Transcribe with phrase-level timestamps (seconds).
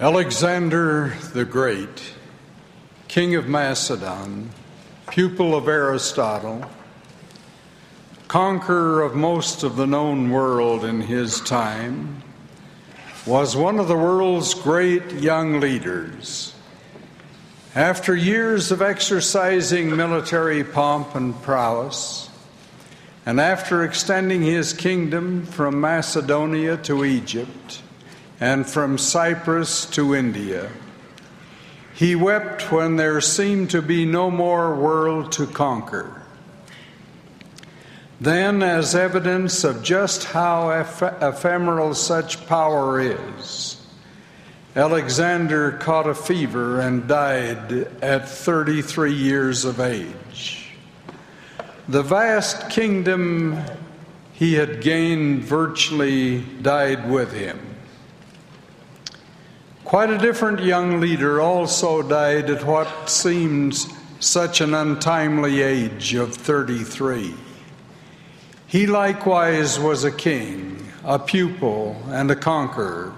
[0.00, 2.14] Alexander the Great,
[3.08, 4.48] king of Macedon,
[5.10, 6.64] pupil of Aristotle,
[8.28, 12.22] conqueror of most of the known world in his time,
[13.26, 16.54] was one of the world's great young leaders.
[17.74, 22.30] After years of exercising military pomp and prowess,
[23.26, 27.82] and after extending his kingdom from Macedonia to Egypt,
[28.40, 30.70] and from Cyprus to India.
[31.94, 36.22] He wept when there seemed to be no more world to conquer.
[38.20, 43.80] Then, as evidence of just how eph- ephemeral such power is,
[44.74, 50.70] Alexander caught a fever and died at 33 years of age.
[51.88, 53.60] The vast kingdom
[54.32, 57.67] he had gained virtually died with him.
[59.88, 63.88] Quite a different young leader also died at what seems
[64.20, 67.34] such an untimely age of 33.
[68.66, 73.14] He likewise was a king, a pupil, and a conqueror.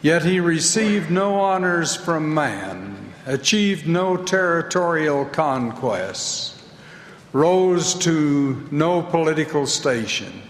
[0.00, 6.62] Yet he received no honors from man, achieved no territorial conquests,
[7.32, 10.40] rose to no political station.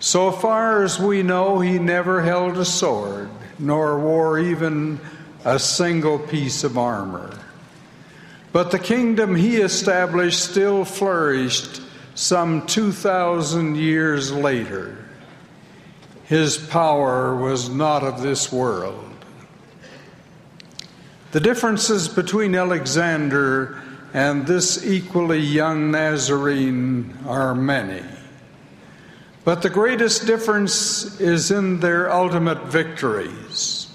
[0.00, 3.30] So far as we know, he never held a sword
[3.62, 5.00] nor wore even
[5.44, 7.38] a single piece of armor.
[8.52, 11.80] But the kingdom he established still flourished
[12.14, 14.98] some 2,000 years later.
[16.24, 19.08] His power was not of this world.
[21.30, 23.80] The differences between Alexander
[24.12, 28.02] and this equally young Nazarene are many.
[29.44, 33.88] But the greatest difference is in their ultimate victories.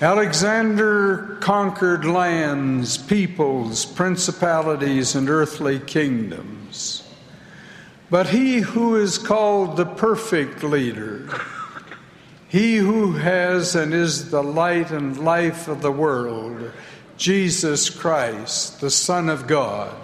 [0.00, 7.04] Alexander conquered lands, peoples, principalities, and earthly kingdoms.
[8.10, 11.28] But he who is called the perfect leader,
[12.48, 16.72] he who has and is the light and life of the world,
[17.16, 19.94] Jesus Christ, the Son of God,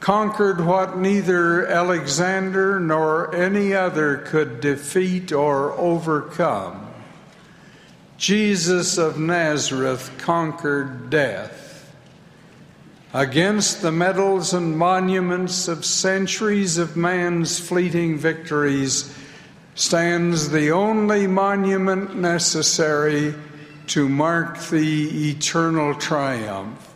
[0.00, 6.86] conquered what neither Alexander nor any other could defeat or overcome.
[8.16, 11.92] Jesus of Nazareth conquered death.
[13.14, 19.14] Against the medals and monuments of centuries of man's fleeting victories
[19.74, 23.34] stands the only monument necessary
[23.86, 26.88] to mark the eternal triumph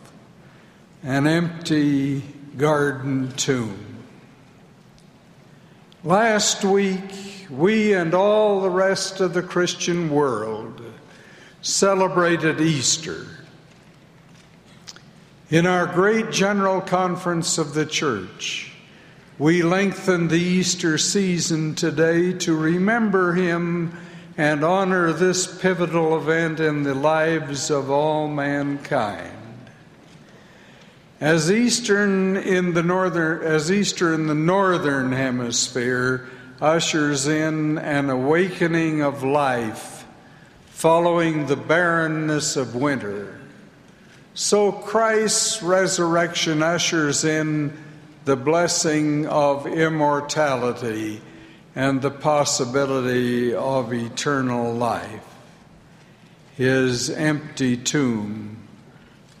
[1.03, 2.23] an empty
[2.57, 3.97] garden tomb.
[6.03, 10.81] Last week, we and all the rest of the Christian world
[11.61, 13.25] celebrated Easter.
[15.49, 18.71] In our great general conference of the church,
[19.39, 23.97] we lengthen the Easter season today to remember him
[24.37, 29.32] and honor this pivotal event in the lives of all mankind.
[31.23, 36.27] As Eastern in the northern as Easter in the northern hemisphere
[36.59, 40.05] ushers in an awakening of life
[40.71, 43.39] following the barrenness of winter,
[44.33, 47.71] so Christ's resurrection ushers in
[48.25, 51.21] the blessing of immortality
[51.73, 55.23] and the possibility of eternal life.
[56.57, 58.62] His empty tomb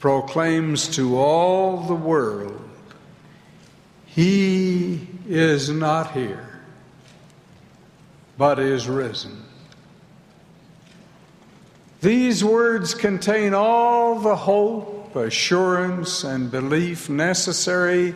[0.03, 2.59] proclaims to all the world
[4.05, 6.59] He is not here,
[8.37, 9.41] but is risen.
[12.01, 18.13] These words contain all the hope, assurance, and belief necessary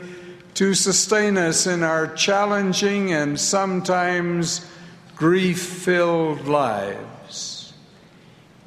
[0.56, 4.70] to sustain us in our challenging and sometimes
[5.16, 7.17] grief filled lives.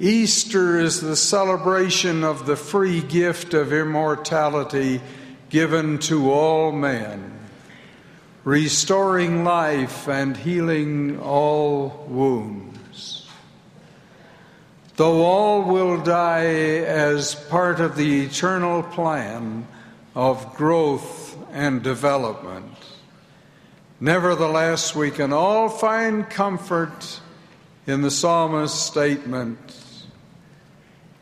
[0.02, 4.98] Easter is the celebration of the free gift of immortality
[5.50, 7.38] given to all men,
[8.42, 13.28] restoring life and healing all wounds.
[14.96, 19.68] Though all will die as part of the eternal plan
[20.14, 22.74] of growth and development,
[24.00, 27.20] nevertheless, we can all find comfort
[27.86, 29.58] in the psalmist's statement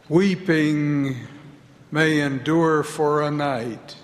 [0.09, 1.17] Weeping
[1.91, 3.95] may endure for a night,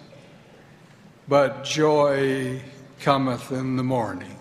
[1.27, 2.61] but joy
[3.01, 4.37] cometh in the morning.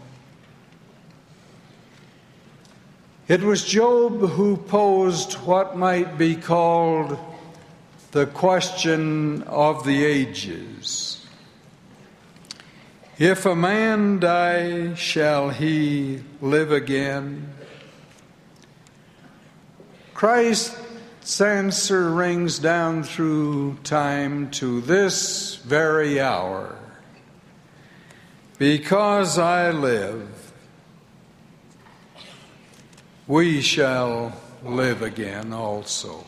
[3.29, 7.17] It was Job who posed what might be called
[8.11, 11.25] the question of the ages.
[13.17, 17.53] If a man die, shall he live again?
[20.13, 20.82] Christ's
[21.41, 26.75] answer rings down through time to this very hour.
[28.57, 30.53] Because I live,
[33.27, 34.33] we shall
[34.63, 36.25] live again also.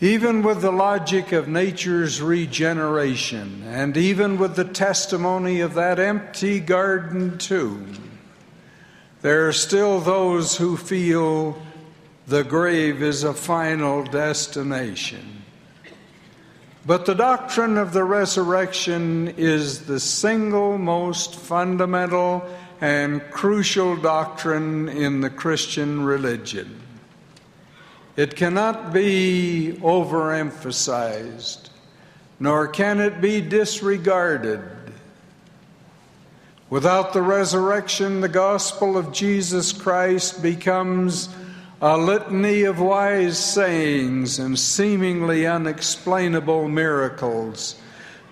[0.00, 6.60] Even with the logic of nature's regeneration, and even with the testimony of that empty
[6.60, 8.05] garden tomb,
[9.22, 11.56] there are still those who feel
[12.26, 15.42] the grave is a final destination.
[16.84, 22.44] But the doctrine of the resurrection is the single most fundamental
[22.80, 26.80] and crucial doctrine in the Christian religion.
[28.16, 31.70] It cannot be overemphasized,
[32.38, 34.60] nor can it be disregarded.
[36.68, 41.28] Without the resurrection, the gospel of Jesus Christ becomes
[41.80, 47.76] a litany of wise sayings and seemingly unexplainable miracles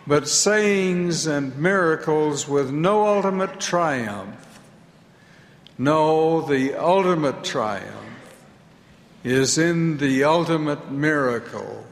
[0.06, 4.60] but sayings and miracles with no ultimate triumph.
[5.78, 7.90] No, the ultimate triumph
[9.22, 11.84] is in the ultimate miracle.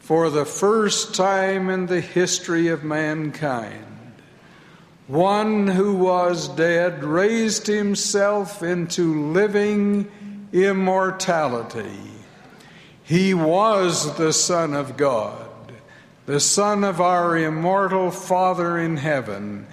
[0.00, 3.93] For the first time in the history of mankind,
[5.06, 10.10] one who was dead raised himself into living
[10.52, 12.00] immortality.
[13.02, 15.44] He was the Son of God
[16.26, 19.66] the Son of our immortal Father in heaven,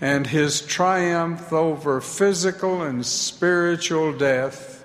[0.00, 4.84] and his triumph over physical and spiritual death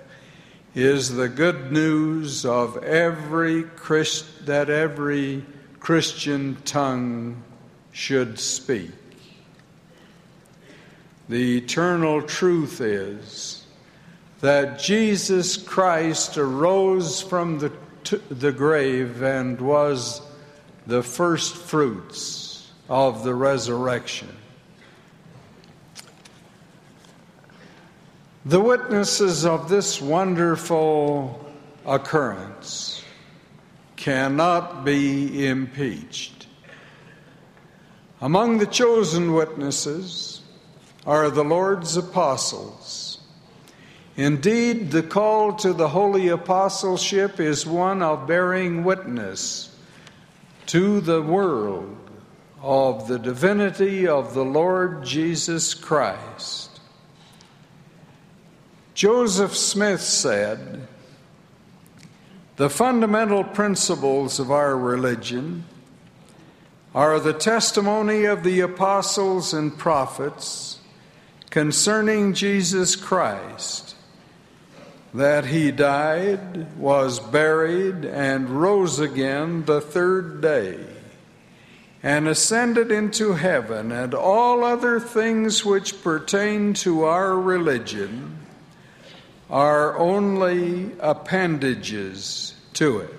[0.73, 5.45] is the good news of every Christ, that every
[5.79, 7.43] Christian tongue
[7.91, 8.89] should speak.
[11.31, 13.63] The eternal truth is
[14.41, 17.71] that Jesus Christ arose from the,
[18.29, 20.21] the grave and was
[20.87, 24.27] the first fruits of the resurrection.
[28.43, 31.49] The witnesses of this wonderful
[31.85, 33.05] occurrence
[33.95, 36.47] cannot be impeached.
[38.19, 40.30] Among the chosen witnesses
[41.05, 43.19] are the Lord's apostles.
[44.15, 49.75] Indeed, the call to the holy apostleship is one of bearing witness
[50.67, 51.97] to the world
[52.61, 56.79] of the divinity of the Lord Jesus Christ.
[58.93, 60.87] Joseph Smith said,
[62.57, 65.63] The fundamental principles of our religion
[66.93, 70.80] are the testimony of the apostles and prophets
[71.51, 73.95] concerning Jesus Christ
[75.13, 80.79] that he died, was buried, and rose again the third day,
[82.01, 88.37] and ascended into heaven, and all other things which pertain to our religion
[89.49, 93.13] are only appendages to it.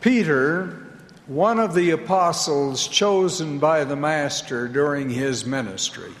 [0.00, 0.87] Peter,
[1.28, 6.12] one of the apostles chosen by the Master during his ministry,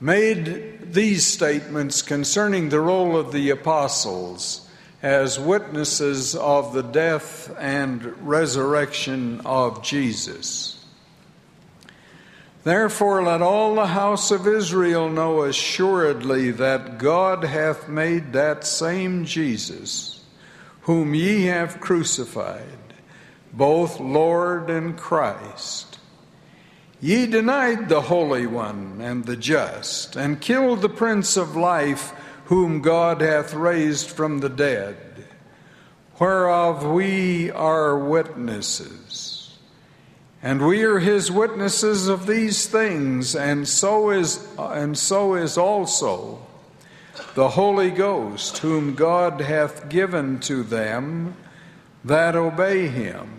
[0.00, 4.68] made these statements concerning the role of the apostles
[5.02, 10.84] as witnesses of the death and resurrection of Jesus.
[12.62, 19.24] Therefore, let all the house of Israel know assuredly that God hath made that same
[19.24, 20.24] Jesus,
[20.82, 22.77] whom ye have crucified,
[23.52, 25.98] both Lord and Christ.
[27.00, 32.12] Ye denied the Holy One and the just, and killed the Prince of Life,
[32.46, 34.96] whom God hath raised from the dead,
[36.18, 39.56] whereof we are witnesses.
[40.42, 46.40] And we are his witnesses of these things, and so is, and so is also
[47.34, 51.36] the Holy Ghost, whom God hath given to them
[52.04, 53.37] that obey him.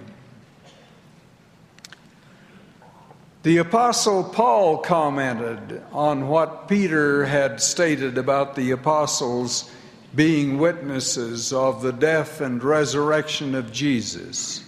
[3.42, 9.72] The Apostle Paul commented on what Peter had stated about the apostles
[10.14, 14.66] being witnesses of the death and resurrection of Jesus.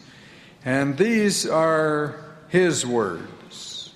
[0.64, 2.16] And these are
[2.48, 3.94] his words.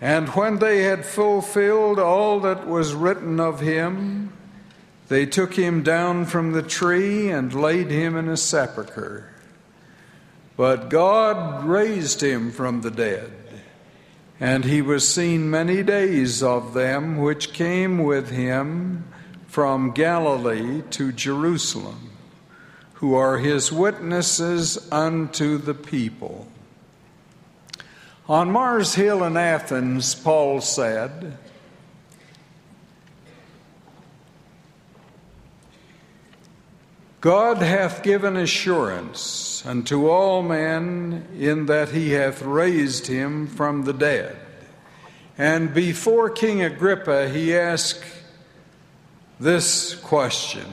[0.00, 4.32] And when they had fulfilled all that was written of him,
[5.08, 9.28] they took him down from the tree and laid him in a sepulchre.
[10.56, 13.32] But God raised him from the dead,
[14.40, 19.04] and he was seen many days of them which came with him
[19.46, 22.10] from Galilee to Jerusalem,
[22.94, 26.48] who are his witnesses unto the people.
[28.28, 31.36] On Mars Hill in Athens, Paul said,
[37.20, 43.92] God hath given assurance unto all men in that he hath raised him from the
[43.92, 44.36] dead.
[45.36, 48.04] And before King Agrippa, he asked
[49.38, 50.66] this question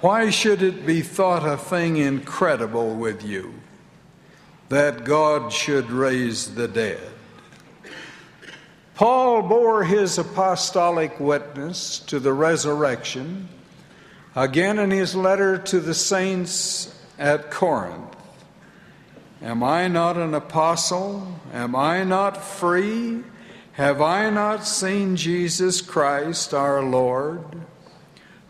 [0.00, 3.54] Why should it be thought a thing incredible with you?
[4.72, 7.11] that God should raise the dead.
[9.02, 13.48] Paul bore his apostolic witness to the resurrection
[14.36, 18.14] again in his letter to the saints at Corinth.
[19.42, 21.40] Am I not an apostle?
[21.52, 23.24] Am I not free?
[23.72, 27.42] Have I not seen Jesus Christ our Lord?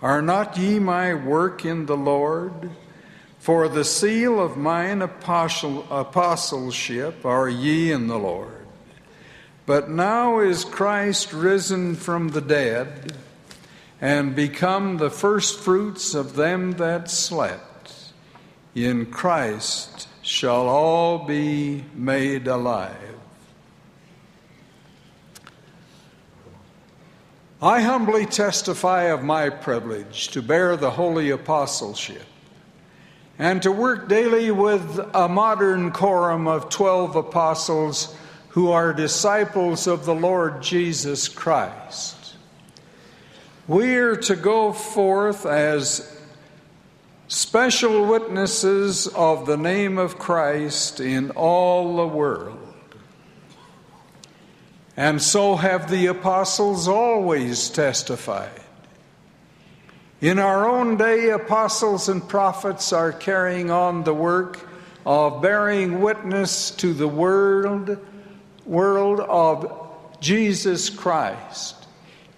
[0.02, 2.68] Are not ye my work in the Lord?
[3.38, 8.61] For the seal of mine apostleship are ye in the Lord.
[9.64, 13.16] But now is Christ risen from the dead
[14.00, 18.12] and become the firstfruits of them that slept.
[18.74, 22.96] In Christ shall all be made alive.
[27.60, 32.26] I humbly testify of my privilege to bear the holy apostleship
[33.38, 38.16] and to work daily with a modern quorum of 12 apostles
[38.52, 42.34] who are disciples of the Lord Jesus Christ.
[43.66, 46.18] We are to go forth as
[47.28, 52.58] special witnesses of the name of Christ in all the world.
[54.98, 58.60] And so have the apostles always testified.
[60.20, 64.68] In our own day, apostles and prophets are carrying on the work
[65.06, 67.98] of bearing witness to the world,
[68.64, 71.76] world of Jesus Christ.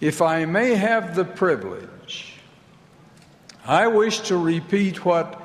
[0.01, 2.35] If I may have the privilege,
[3.67, 5.41] I wish to repeat what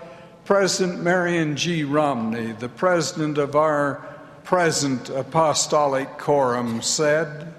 [0.45, 1.83] President Marion G.
[1.83, 4.05] Romney, the president of our
[4.43, 7.53] present apostolic quorum, said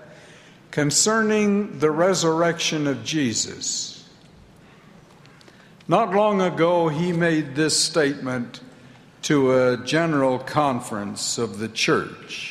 [0.71, 4.09] concerning the resurrection of Jesus.
[5.89, 8.61] Not long ago, he made this statement
[9.23, 12.50] to a general conference of the church.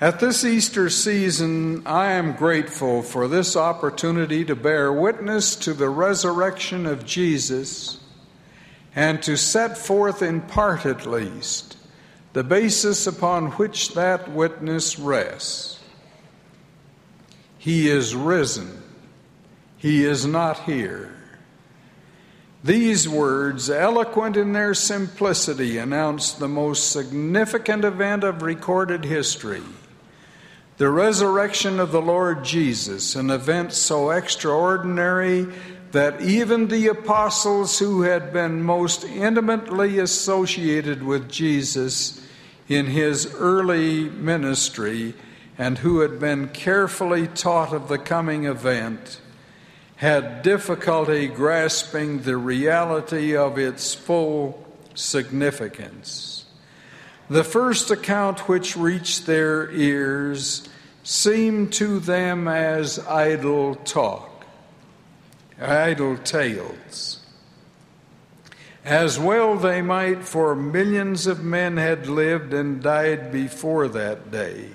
[0.00, 5.88] At this Easter season, I am grateful for this opportunity to bear witness to the
[5.88, 7.98] resurrection of Jesus
[8.94, 11.76] and to set forth, in part at least,
[12.32, 15.80] the basis upon which that witness rests.
[17.58, 18.80] He is risen.
[19.78, 21.12] He is not here.
[22.62, 29.62] These words, eloquent in their simplicity, announce the most significant event of recorded history
[30.78, 35.48] the resurrection of the Lord Jesus, an event so extraordinary
[35.90, 42.24] that even the apostles who had been most intimately associated with Jesus
[42.68, 45.14] in his early ministry
[45.56, 49.20] and who had been carefully taught of the coming event
[49.96, 56.44] had difficulty grasping the reality of its full significance.
[57.30, 60.66] The first account which reached their ears
[61.02, 64.46] seemed to them as idle talk,
[65.60, 67.20] idle tales.
[68.82, 74.70] As well they might, for millions of men had lived and died before that day.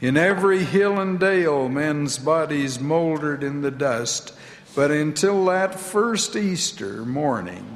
[0.00, 4.32] In every hill and dale, men's bodies mouldered in the dust,
[4.74, 7.75] but until that first Easter morning,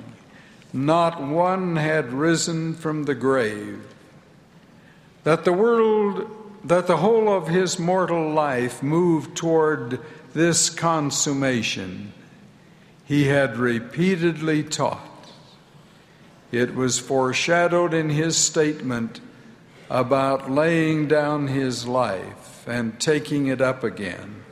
[0.72, 3.82] not one had risen from the grave.
[5.24, 6.30] That the world,
[6.64, 10.00] that the whole of his mortal life moved toward
[10.32, 12.12] this consummation,
[13.04, 15.00] he had repeatedly taught.
[16.52, 19.20] It was foreshadowed in his statement
[19.88, 24.42] about laying down his life and taking it up again.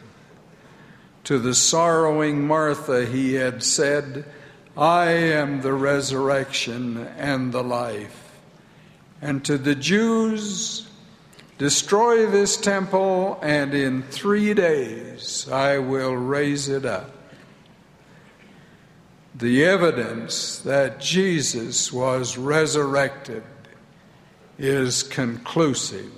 [1.24, 4.24] To the sorrowing Martha, he had said,
[4.78, 8.30] I am the resurrection and the life.
[9.20, 10.88] And to the Jews,
[11.58, 17.10] destroy this temple, and in three days I will raise it up.
[19.34, 23.42] The evidence that Jesus was resurrected
[24.60, 26.12] is conclusive.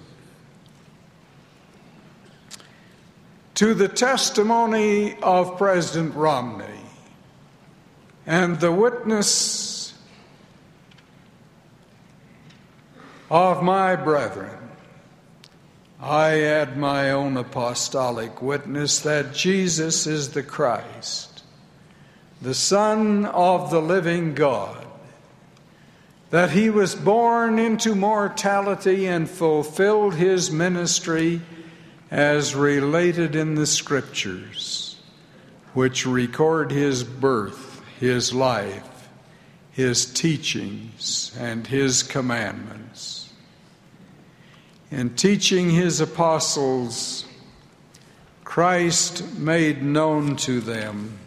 [3.54, 6.79] To the testimony of President Romney
[8.26, 9.94] and the witness
[13.30, 14.58] of my brethren,
[16.00, 21.42] I add my own apostolic witness that Jesus is the Christ,
[22.40, 24.86] the Son of the living God
[26.30, 31.40] that he was born into mortality and fulfilled his ministry
[32.10, 34.96] as related in the scriptures,
[35.74, 37.69] which record his birth,
[38.00, 39.08] his life,
[39.70, 43.30] his teachings, and his commandments.
[44.90, 47.26] In teaching his apostles,
[48.42, 51.18] Christ made known to them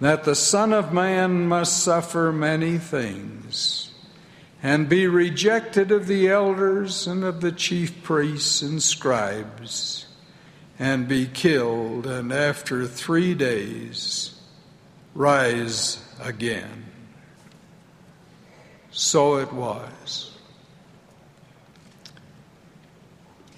[0.00, 3.90] that the Son of Man must suffer many things
[4.62, 10.06] and be rejected of the elders and of the chief priests and scribes
[10.78, 14.39] and be killed, and after three days
[15.14, 16.86] rise again.
[18.90, 20.36] So it was.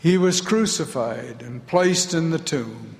[0.00, 2.96] He was crucified and placed in the tomb.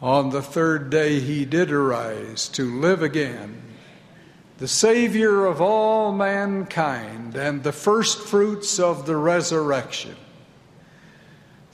[0.00, 3.62] On the third day he did arise to live again,
[4.58, 10.16] the Savior of all mankind and the firstfruits of the resurrection.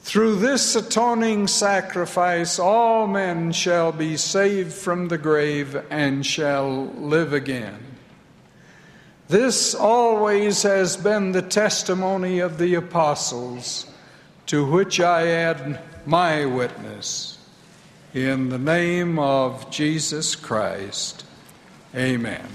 [0.08, 7.34] Through this atoning sacrifice, all men shall be saved from the grave and shall live
[7.34, 7.78] again.
[9.28, 13.84] This always has been the testimony of the apostles,
[14.46, 17.36] to which I add my witness.
[18.14, 21.26] In the name of Jesus Christ,
[21.94, 22.48] amen.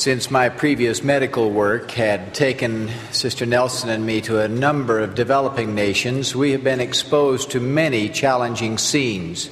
[0.00, 5.14] Since my previous medical work had taken Sister Nelson and me to a number of
[5.14, 9.50] developing nations, we have been exposed to many challenging scenes.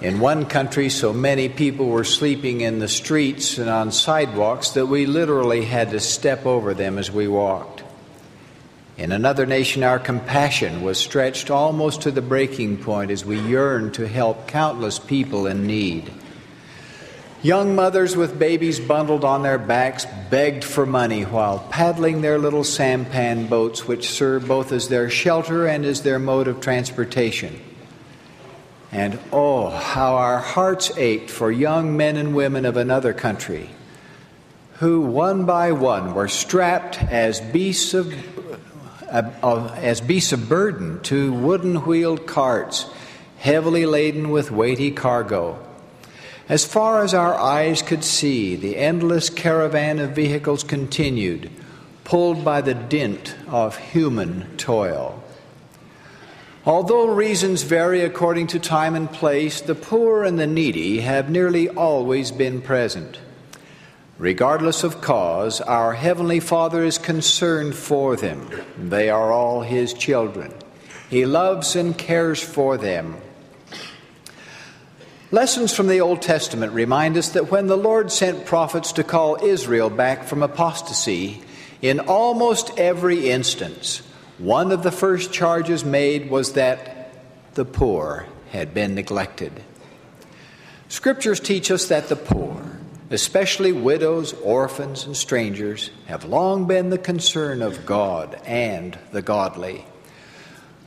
[0.00, 4.86] In one country, so many people were sleeping in the streets and on sidewalks that
[4.86, 7.84] we literally had to step over them as we walked.
[8.98, 13.94] In another nation, our compassion was stretched almost to the breaking point as we yearned
[13.94, 16.10] to help countless people in need.
[17.42, 22.64] Young mothers with babies bundled on their backs begged for money while paddling their little
[22.64, 27.58] sampan boats, which serve both as their shelter and as their mode of transportation.
[28.92, 33.70] And oh, how our hearts ached for young men and women of another country
[34.74, 38.12] who, one by one, were strapped as beasts of,
[39.08, 42.84] as beasts of burden to wooden wheeled carts,
[43.38, 45.58] heavily laden with weighty cargo.
[46.50, 51.48] As far as our eyes could see, the endless caravan of vehicles continued,
[52.02, 55.22] pulled by the dint of human toil.
[56.66, 61.68] Although reasons vary according to time and place, the poor and the needy have nearly
[61.68, 63.20] always been present.
[64.18, 68.50] Regardless of cause, our Heavenly Father is concerned for them.
[68.76, 70.52] They are all His children.
[71.08, 73.18] He loves and cares for them.
[75.32, 79.44] Lessons from the Old Testament remind us that when the Lord sent prophets to call
[79.44, 81.40] Israel back from apostasy,
[81.80, 83.98] in almost every instance,
[84.38, 87.12] one of the first charges made was that
[87.54, 89.52] the poor had been neglected.
[90.88, 92.60] Scriptures teach us that the poor,
[93.10, 99.84] especially widows, orphans, and strangers, have long been the concern of God and the godly.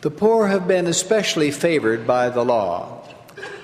[0.01, 3.02] The poor have been especially favored by the law.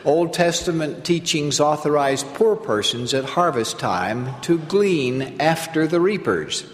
[0.05, 6.65] Old Testament teachings authorized poor persons at harvest time to glean after the reapers.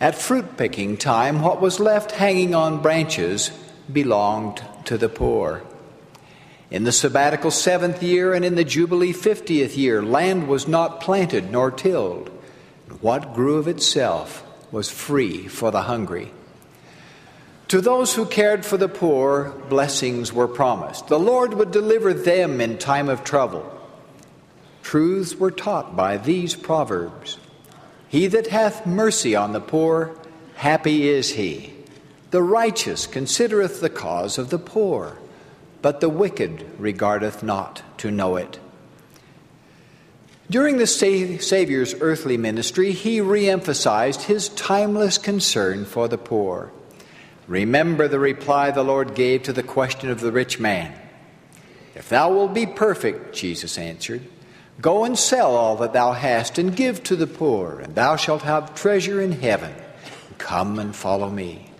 [0.00, 3.50] At fruit picking time, what was left hanging on branches
[3.92, 5.62] belonged to the poor.
[6.70, 11.50] In the sabbatical seventh year and in the Jubilee fiftieth year, land was not planted
[11.50, 12.30] nor tilled.
[12.88, 16.32] And what grew of itself was free for the hungry.
[17.70, 21.06] To those who cared for the poor, blessings were promised.
[21.06, 23.64] The Lord would deliver them in time of trouble.
[24.82, 27.38] Truths were taught by these proverbs
[28.08, 30.18] he that hath mercy on the poor,
[30.56, 31.72] happy is he.
[32.32, 35.18] The righteous considereth the cause of the poor,
[35.80, 38.58] but the wicked regardeth not to know it.
[40.50, 46.72] During the Savior's earthly ministry, he re emphasized his timeless concern for the poor.
[47.46, 50.94] Remember the reply the Lord gave to the question of the rich man.
[51.94, 54.22] If thou wilt be perfect, Jesus answered,
[54.80, 58.42] go and sell all that thou hast and give to the poor, and thou shalt
[58.42, 59.74] have treasure in heaven.
[60.38, 61.70] Come and follow me.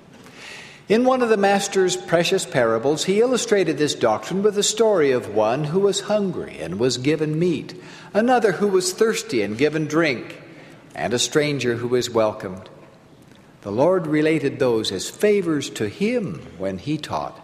[0.88, 5.34] In one of the Master's precious parables, he illustrated this doctrine with the story of
[5.34, 7.80] one who was hungry and was given meat
[8.12, 10.42] another who was thirsty and given drink,
[10.94, 12.68] and a stranger who was welcomed.
[13.62, 17.38] The Lord related those as favors to him when he taught.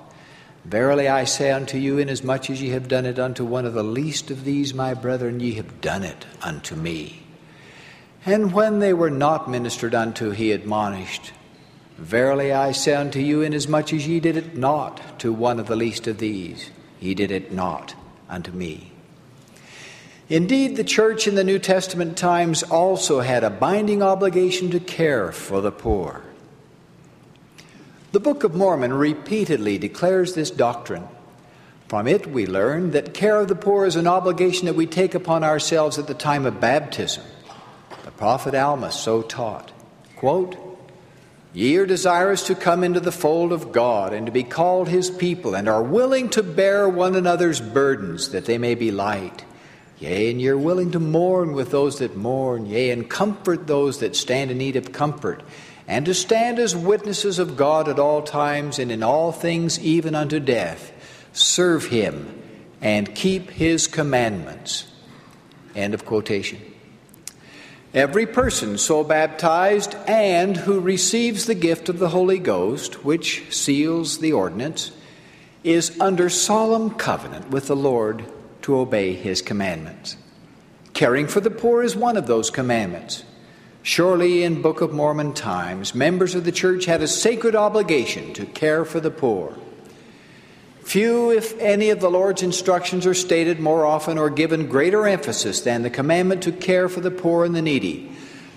[0.65, 3.85] Verily I say unto you, inasmuch as ye have done it unto one of the
[3.85, 7.23] least of these my brethren, ye have done it unto me.
[8.25, 11.33] And when they were not ministered unto, he admonished,
[11.99, 15.77] Verily I say unto you, inasmuch as ye did it not to one of the
[15.77, 17.95] least of these, ye did it not
[18.29, 18.96] unto me.
[20.29, 25.31] Indeed, the church in the New Testament times also had a binding obligation to care
[25.31, 26.23] for the poor.
[28.11, 31.07] The Book of Mormon repeatedly declares this doctrine.
[31.87, 35.15] From it, we learn that care of the poor is an obligation that we take
[35.15, 37.23] upon ourselves at the time of baptism.
[38.05, 39.71] The prophet Alma so taught.
[40.17, 40.57] Quote,
[41.53, 45.09] Ye are desirous to come into the fold of God and to be called his
[45.09, 49.45] people, and are willing to bear one another's burdens, that they may be light.
[49.99, 54.15] Yea, and you're willing to mourn with those that mourn, yea, and comfort those that
[54.15, 55.43] stand in need of comfort,
[55.89, 60.15] and to stand as witnesses of God at all times and in all things, even
[60.15, 60.93] unto death.
[61.33, 62.43] Serve Him
[62.83, 64.87] and keep His commandments.
[65.75, 66.61] End of quotation.
[67.95, 74.19] Every person so baptized and who receives the gift of the Holy Ghost, which seals
[74.19, 74.93] the ordinance,
[75.65, 78.27] is under solemn covenant with the Lord
[78.67, 80.17] to obey his commandments.
[80.93, 83.23] Caring for the poor is one of those commandments.
[83.85, 88.45] Surely, in Book of Mormon times, members of the church had a sacred obligation to
[88.45, 89.57] care for the poor.
[90.83, 95.61] Few, if any, of the Lord's instructions are stated more often or given greater emphasis
[95.61, 98.11] than the commandment to care for the poor and the needy.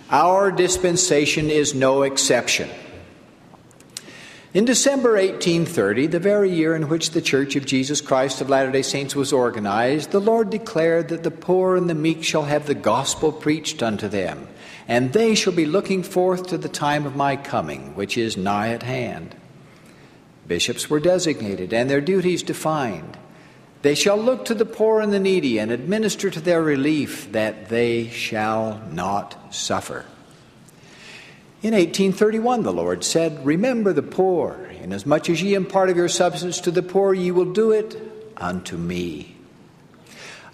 [0.10, 2.68] Our dispensation is no exception.
[4.52, 8.72] In December 1830, the very year in which the Church of Jesus Christ of Latter
[8.72, 12.66] day Saints was organized, the Lord declared that the poor and the meek shall have
[12.66, 14.48] the gospel preached unto them,
[14.88, 18.70] and they shall be looking forth to the time of my coming, which is nigh
[18.70, 19.36] at hand.
[20.48, 23.20] Bishops were designated and their duties defined.
[23.84, 27.70] They shall look to the poor and the needy and administer to their relief, that
[27.70, 30.06] they shall not suffer.
[31.62, 36.62] In 1831, the Lord said, Remember the poor, inasmuch as ye impart of your substance
[36.62, 38.02] to the poor, ye will do it
[38.38, 39.36] unto me.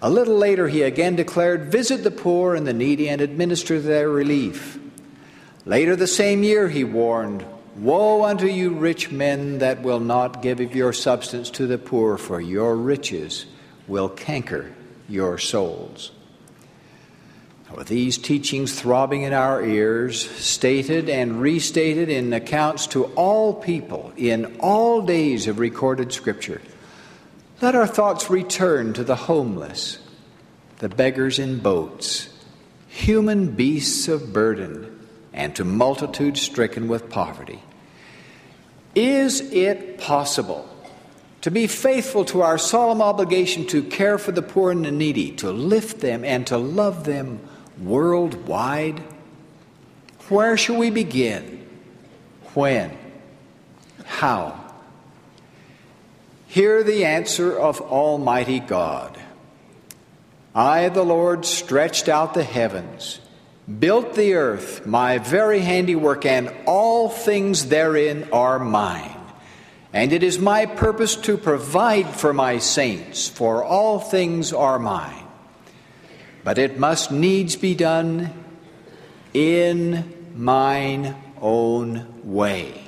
[0.02, 4.08] A little later, he again declared, Visit the poor and the needy and administer their
[4.08, 4.80] relief.
[5.64, 10.58] Later the same year, he warned, Woe unto you, rich men, that will not give
[10.58, 13.46] of your substance to the poor, for your riches
[13.86, 14.74] will canker
[15.08, 16.10] your souls.
[17.74, 24.12] With these teachings throbbing in our ears, stated and restated in accounts to all people
[24.16, 26.62] in all days of recorded Scripture,
[27.60, 29.98] let our thoughts return to the homeless,
[30.78, 32.28] the beggars in boats,
[32.86, 37.62] human beasts of burden, and to multitudes stricken with poverty.
[38.94, 40.68] Is it possible
[41.42, 45.32] to be faithful to our solemn obligation to care for the poor and the needy,
[45.32, 47.40] to lift them and to love them?
[47.80, 49.02] Worldwide?
[50.28, 51.66] Where shall we begin?
[52.54, 52.96] When?
[54.04, 54.64] How?
[56.48, 59.18] Hear the answer of Almighty God.
[60.54, 63.20] I, the Lord, stretched out the heavens,
[63.78, 69.12] built the earth, my very handiwork, and all things therein are mine.
[69.92, 75.25] And it is my purpose to provide for my saints, for all things are mine
[76.46, 78.32] but it must needs be done
[79.34, 82.84] in mine own way.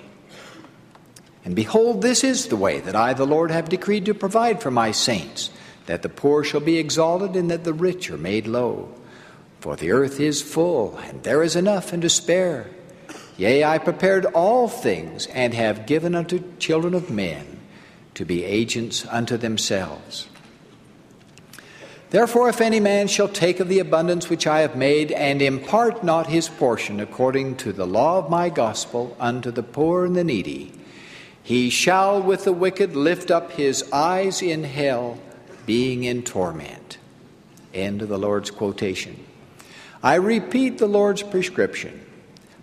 [1.45, 4.71] And behold, this is the way that I, the Lord, have decreed to provide for
[4.71, 5.51] my saints,
[5.87, 8.95] that the poor shall be exalted and that the rich are made low.
[9.59, 12.71] For the earth is full, and there is enough and to spare.
[13.37, 17.59] Yea, I prepared all things, and have given unto children of men
[18.15, 20.29] to be agents unto themselves.
[22.11, 26.03] Therefore, if any man shall take of the abundance which I have made, and impart
[26.03, 30.25] not his portion according to the law of my gospel unto the poor and the
[30.25, 30.73] needy,
[31.43, 35.19] He shall with the wicked lift up his eyes in hell,
[35.67, 36.97] being in torment.
[37.75, 39.23] End of the Lord's quotation.
[40.03, 42.01] I repeat the Lord's prescription,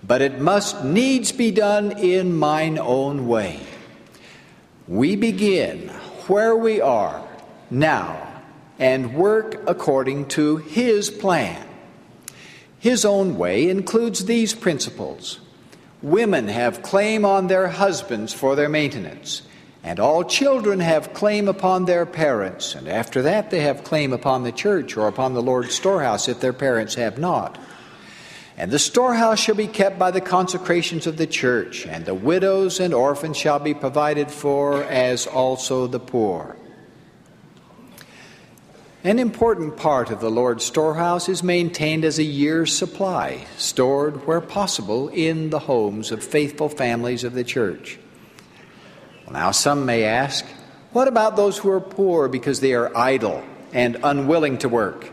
[0.03, 3.59] but it must needs be done in mine own way.
[4.87, 5.89] We begin
[6.27, 7.27] where we are
[7.69, 8.24] now
[8.79, 11.65] and work according to His plan.
[12.79, 15.39] His own way includes these principles.
[16.01, 19.41] Women have claim on their husbands for their maintenance,
[19.83, 24.43] and all children have claim upon their parents, and after that they have claim upon
[24.43, 27.57] the church or upon the Lord's storehouse if their parents have not.
[28.57, 32.79] And the storehouse shall be kept by the consecrations of the church, and the widows
[32.79, 36.55] and orphans shall be provided for, as also the poor.
[39.05, 44.41] An important part of the Lord's storehouse is maintained as a year's supply, stored where
[44.41, 47.99] possible in the homes of faithful families of the church.
[49.23, 50.43] Well, now, some may ask,
[50.91, 55.11] what about those who are poor because they are idle and unwilling to work?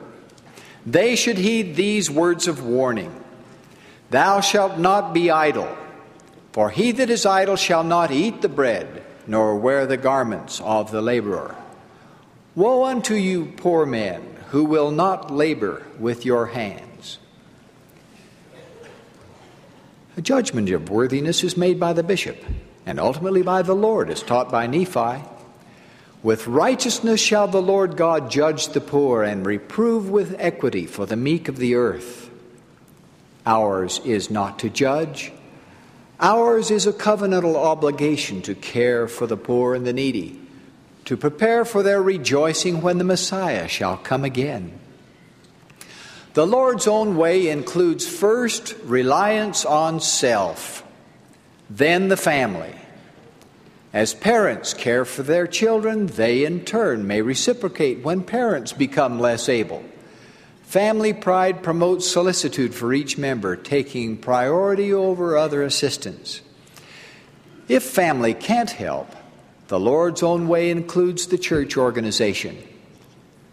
[0.86, 3.14] They should heed these words of warning
[4.08, 5.68] Thou shalt not be idle,
[6.52, 10.90] for he that is idle shall not eat the bread, nor wear the garments of
[10.90, 11.61] the laborer.
[12.54, 17.18] Woe unto you, poor men, who will not labor with your hands.
[20.18, 22.36] A judgment of worthiness is made by the bishop,
[22.84, 25.24] and ultimately by the Lord, as taught by Nephi.
[26.22, 31.16] With righteousness shall the Lord God judge the poor, and reprove with equity for the
[31.16, 32.28] meek of the earth.
[33.46, 35.32] Ours is not to judge.
[36.20, 40.41] Ours is a covenantal obligation to care for the poor and the needy
[41.04, 44.78] to prepare for their rejoicing when the Messiah shall come again.
[46.34, 50.82] The Lord's own way includes first reliance on self,
[51.68, 52.74] then the family.
[53.92, 59.50] As parents care for their children, they in turn may reciprocate when parents become less
[59.50, 59.84] able.
[60.62, 66.40] Family pride promotes solicitude for each member, taking priority over other assistance.
[67.68, 69.14] If family can't help,
[69.72, 72.58] the Lord's own way includes the church organization.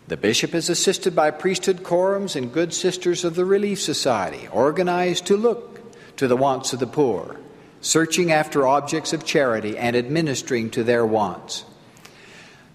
[0.10, 5.28] The bishop is assisted by priesthood quorums and good sisters of the Relief Society, organized
[5.28, 5.80] to look
[6.18, 7.38] to the wants of the poor,
[7.80, 11.64] searching after objects of charity and administering to their wants.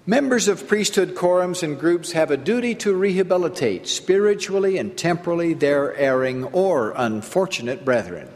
[0.07, 5.95] Members of priesthood quorums and groups have a duty to rehabilitate spiritually and temporally their
[5.97, 8.31] erring or unfortunate brethren.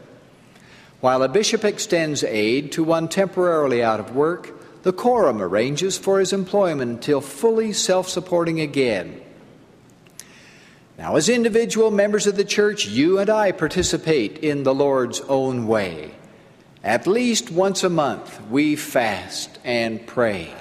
[1.01, 6.19] While a bishop extends aid to one temporarily out of work, the quorum arranges for
[6.19, 9.21] his employment until fully self supporting again.
[10.97, 15.67] Now, as individual members of the church, you and I participate in the Lord's own
[15.67, 16.11] way.
[16.83, 20.53] At least once a month, we fast and pray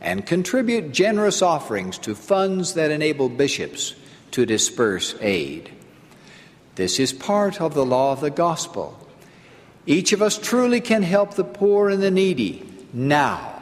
[0.00, 3.94] and contribute generous offerings to funds that enable bishops
[4.32, 5.70] to disperse aid.
[6.74, 8.98] This is part of the law of the gospel.
[9.86, 13.53] Each of us truly can help the poor and the needy now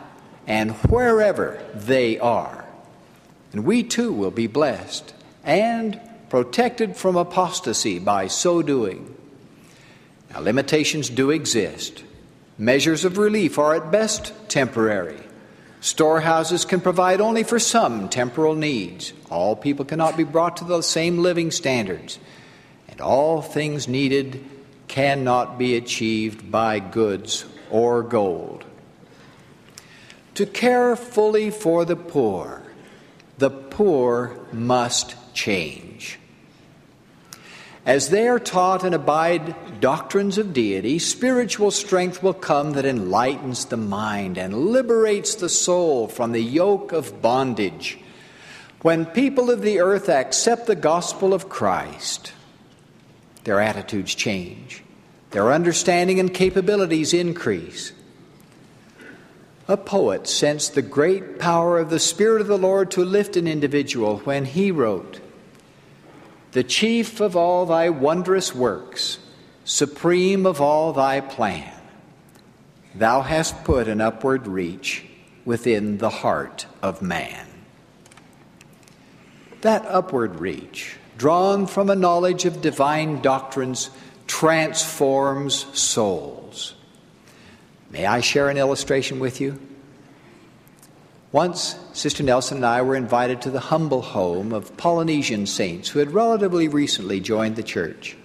[0.46, 2.64] and wherever they are.
[3.52, 9.14] And we too will be blessed and protected from apostasy by so doing.
[10.31, 12.05] Now, limitations do exist.
[12.57, 15.20] Measures of relief are at best temporary.
[15.81, 19.12] Storehouses can provide only for some temporal needs.
[19.31, 22.18] All people cannot be brought to the same living standards.
[22.88, 24.44] And all things needed
[24.88, 28.64] cannot be achieved by goods or gold
[30.35, 32.62] to care fully for the poor,
[33.38, 36.18] the poor must change.
[37.85, 43.64] As they are taught and abide doctrines of deity, spiritual strength will come that enlightens
[43.64, 47.99] the mind and liberates the soul from the yoke of bondage.
[48.83, 52.33] When people of the earth accept the gospel of Christ,
[53.42, 54.85] their attitudes change,
[55.33, 57.92] their understanding and capabilities increase
[59.73, 63.49] a poet sensed the great power of the Spirit of the Lord to lift an
[63.49, 65.21] individual when he wrote,
[66.53, 69.19] The chief of all thy wondrous works,
[69.65, 71.73] supreme of all thy plan,
[72.95, 75.07] thou hast put an upward reach
[75.47, 77.47] within the heart of man.
[79.63, 83.89] That upward reach, drawn from a knowledge of divine doctrines,
[84.27, 86.75] transforms souls.
[87.92, 89.61] May I share an illustration with you?
[91.31, 95.98] Once, Sister Nelson and I were invited to the humble home of Polynesian saints who
[95.98, 98.16] had relatively recently joined the church.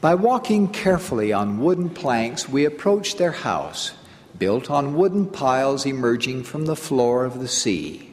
[0.00, 3.92] By walking carefully on wooden planks, we approached their house,
[4.38, 8.10] built on wooden piles emerging from the floor of the sea.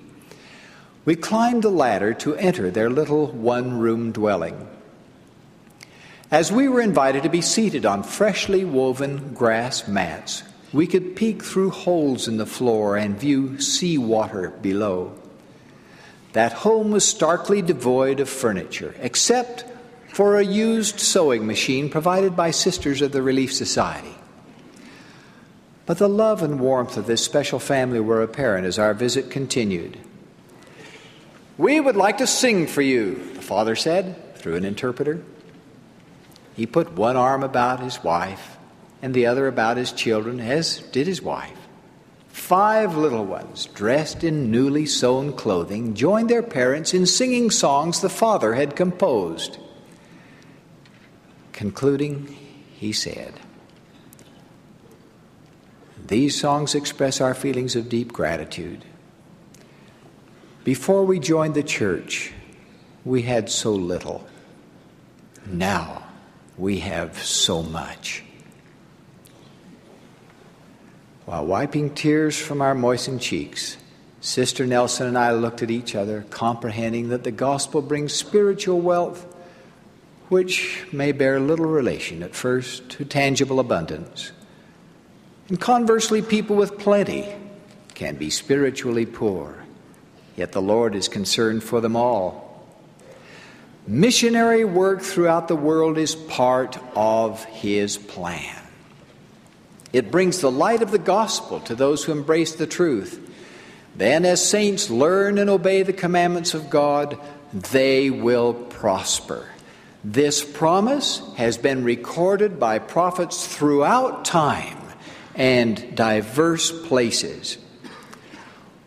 [1.05, 4.67] We climbed the ladder to enter their little one room dwelling.
[6.29, 11.41] As we were invited to be seated on freshly woven grass mats, we could peek
[11.41, 15.17] through holes in the floor and view sea water below.
[16.33, 19.63] That home was starkly devoid of furniture, except
[20.09, 24.13] for a used sewing machine provided by Sisters of the Relief Society.
[25.85, 29.97] But the love and warmth of this special family were apparent as our visit continued.
[31.57, 35.23] We would like to sing for you, the father said through an interpreter.
[36.57, 38.57] He put one arm about his wife
[39.03, 41.55] and the other about his children, as did his wife.
[42.29, 48.09] Five little ones, dressed in newly sewn clothing, joined their parents in singing songs the
[48.09, 49.59] father had composed.
[51.53, 52.25] Concluding,
[52.73, 53.33] he said,
[56.07, 58.83] These songs express our feelings of deep gratitude.
[60.63, 62.33] Before we joined the church,
[63.05, 64.27] we had so little.
[65.45, 66.06] Now,
[66.57, 68.23] we have so much.
[71.25, 73.77] While wiping tears from our moistened cheeks,
[74.21, 79.25] Sister Nelson and I looked at each other, comprehending that the gospel brings spiritual wealth,
[80.29, 84.31] which may bear little relation at first to tangible abundance.
[85.49, 87.33] And conversely, people with plenty
[87.93, 89.63] can be spiritually poor,
[90.35, 92.46] yet the Lord is concerned for them all.
[93.87, 98.61] Missionary work throughout the world is part of His plan.
[99.93, 103.23] It brings the light of the gospel to those who embrace the truth.
[103.95, 107.17] Then, as saints learn and obey the commandments of God,
[107.53, 109.47] they will prosper.
[110.03, 114.77] This promise has been recorded by prophets throughout time
[115.33, 117.57] and diverse places.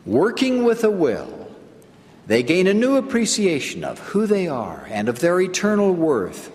[0.05, 1.40] Working with a will,
[2.31, 6.53] they gain a new appreciation of who they are and of their eternal worth.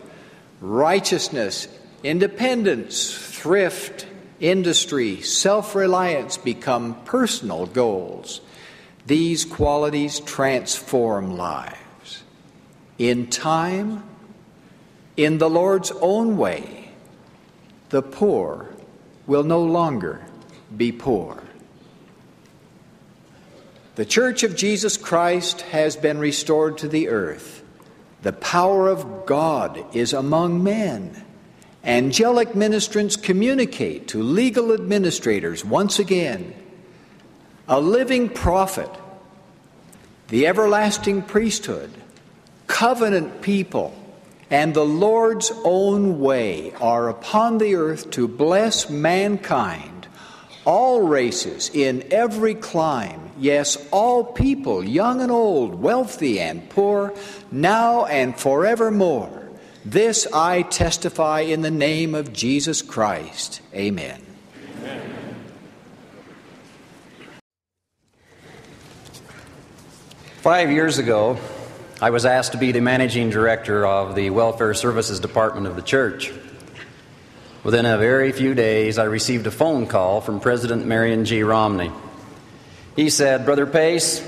[0.62, 1.68] Righteousness,
[2.02, 4.08] independence, thrift,
[4.40, 8.40] industry, self reliance become personal goals.
[9.06, 12.24] These qualities transform lives.
[12.98, 14.02] In time,
[15.18, 16.94] in the Lord's own way,
[17.90, 18.74] the poor
[19.28, 20.26] will no longer
[20.78, 21.45] be poor.
[23.96, 27.64] The Church of Jesus Christ has been restored to the earth.
[28.24, 31.24] The power of God is among men.
[31.82, 36.54] Angelic ministrants communicate to legal administrators once again.
[37.70, 38.90] A living prophet,
[40.28, 41.90] the everlasting priesthood,
[42.68, 43.96] covenant people,
[44.50, 49.95] and the Lord's own way are upon the earth to bless mankind,
[50.66, 57.14] all races in every clime yes, all people, young and old, wealthy and poor,
[57.52, 59.50] now and forevermore.
[59.84, 63.62] This I testify in the name of Jesus Christ.
[63.74, 64.22] Amen.
[70.38, 71.40] Five years ago,
[72.02, 75.82] I was asked to be the managing director of the Welfare Services Department of the
[75.82, 76.32] church.
[77.66, 81.42] Within a very few days, I received a phone call from President Marion G.
[81.42, 81.92] Romney.
[82.96, 84.22] He said, Brother Pace,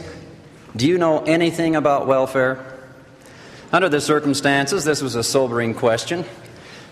[0.75, 2.65] do you know anything about welfare?
[3.71, 6.25] Under the circumstances, this was a sobering question,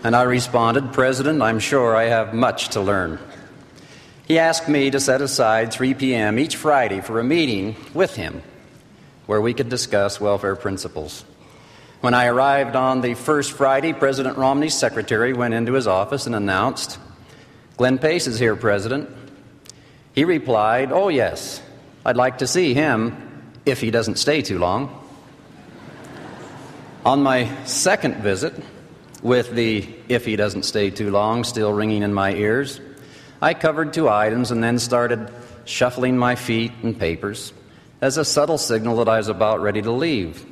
[0.04, 3.18] and I responded, President, I'm sure I have much to learn.
[4.28, 6.38] He asked me to set aside 3 p.m.
[6.38, 8.44] each Friday for a meeting with him
[9.26, 11.26] where we could discuss welfare principles.
[12.06, 16.36] When I arrived on the first Friday, President Romney's secretary went into his office and
[16.36, 17.00] announced,
[17.78, 19.10] Glenn Pace is here, President.
[20.14, 21.64] He replied, Oh, yes,
[22.06, 25.04] I'd like to see him if he doesn't stay too long.
[27.04, 28.54] On my second visit,
[29.24, 32.80] with the if he doesn't stay too long still ringing in my ears,
[33.42, 35.34] I covered two items and then started
[35.66, 37.52] shuffling my feet and papers
[38.00, 40.46] as a subtle signal that I was about ready to leave.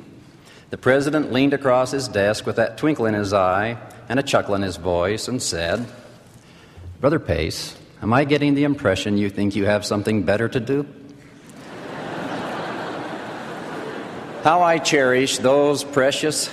[0.74, 4.56] The president leaned across his desk with that twinkle in his eye and a chuckle
[4.56, 5.86] in his voice and said,
[7.00, 10.82] Brother Pace, Am I getting the impression you think you have something better to do?
[14.42, 16.50] How I cherish those precious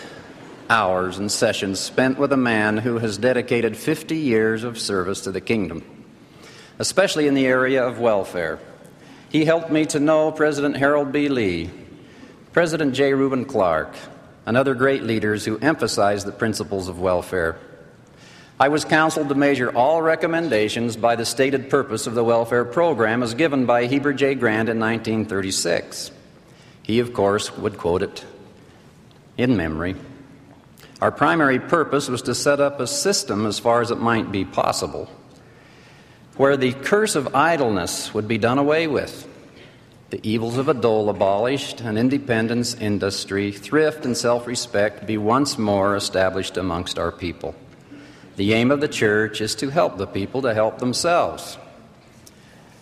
[0.69, 5.32] hours and sessions spent with a man who has dedicated 50 years of service to
[5.32, 5.84] the kingdom,
[6.78, 8.59] especially in the area of welfare.
[9.30, 11.28] He helped me to know President Harold B.
[11.28, 11.72] Lee,
[12.53, 13.15] President J.
[13.15, 13.95] Reuben Clark,
[14.45, 17.57] and other great leaders who emphasized the principles of welfare.
[18.59, 23.23] I was counseled to measure all recommendations by the stated purpose of the welfare program
[23.23, 24.35] as given by Heber J.
[24.35, 26.11] Grant in 1936.
[26.83, 28.25] He, of course, would quote it
[29.37, 29.95] in memory.
[31.01, 34.45] Our primary purpose was to set up a system, as far as it might be
[34.45, 35.09] possible,
[36.37, 39.27] where the curse of idleness would be done away with,
[40.12, 45.57] the evils of a dole abolished, and independence, industry, thrift, and self respect be once
[45.57, 47.55] more established amongst our people.
[48.36, 51.57] The aim of the church is to help the people to help themselves.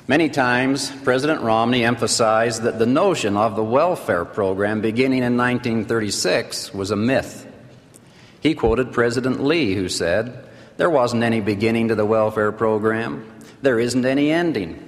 [0.07, 6.73] Many times, President Romney emphasized that the notion of the welfare program beginning in 1936
[6.73, 7.45] was a myth.
[8.41, 13.79] He quoted President Lee, who said, There wasn't any beginning to the welfare program, there
[13.79, 14.83] isn't any ending.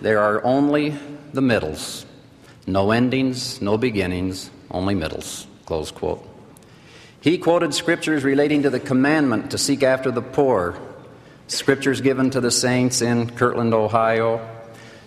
[0.00, 0.96] There are only
[1.32, 2.06] the middles.
[2.66, 5.46] No endings, no beginnings, only middles.
[5.66, 6.26] Close quote.
[7.20, 10.78] He quoted scriptures relating to the commandment to seek after the poor,
[11.46, 14.46] scriptures given to the saints in Kirtland, Ohio,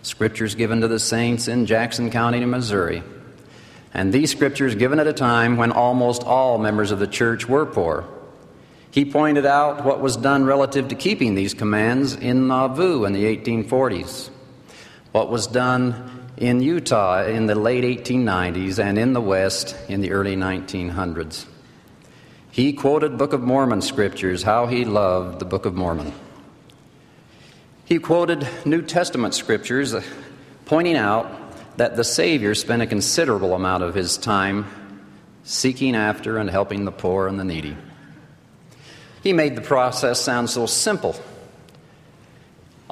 [0.01, 3.03] scriptures given to the saints in Jackson County, Missouri.
[3.93, 7.65] And these scriptures given at a time when almost all members of the church were
[7.65, 8.05] poor.
[8.91, 13.24] He pointed out what was done relative to keeping these commands in Nauvoo in the
[13.24, 14.30] 1840s,
[15.12, 20.12] what was done in Utah in the late 1890s, and in the West in the
[20.12, 21.45] early 1900s.
[22.51, 26.14] He quoted Book of Mormon scriptures, how he loved the Book of Mormon.
[27.86, 29.93] He quoted New Testament scriptures,
[30.66, 34.66] pointing out that the Savior spent a considerable amount of his time
[35.43, 37.76] seeking after and helping the poor and the needy.
[39.24, 41.16] He made the process sound so simple.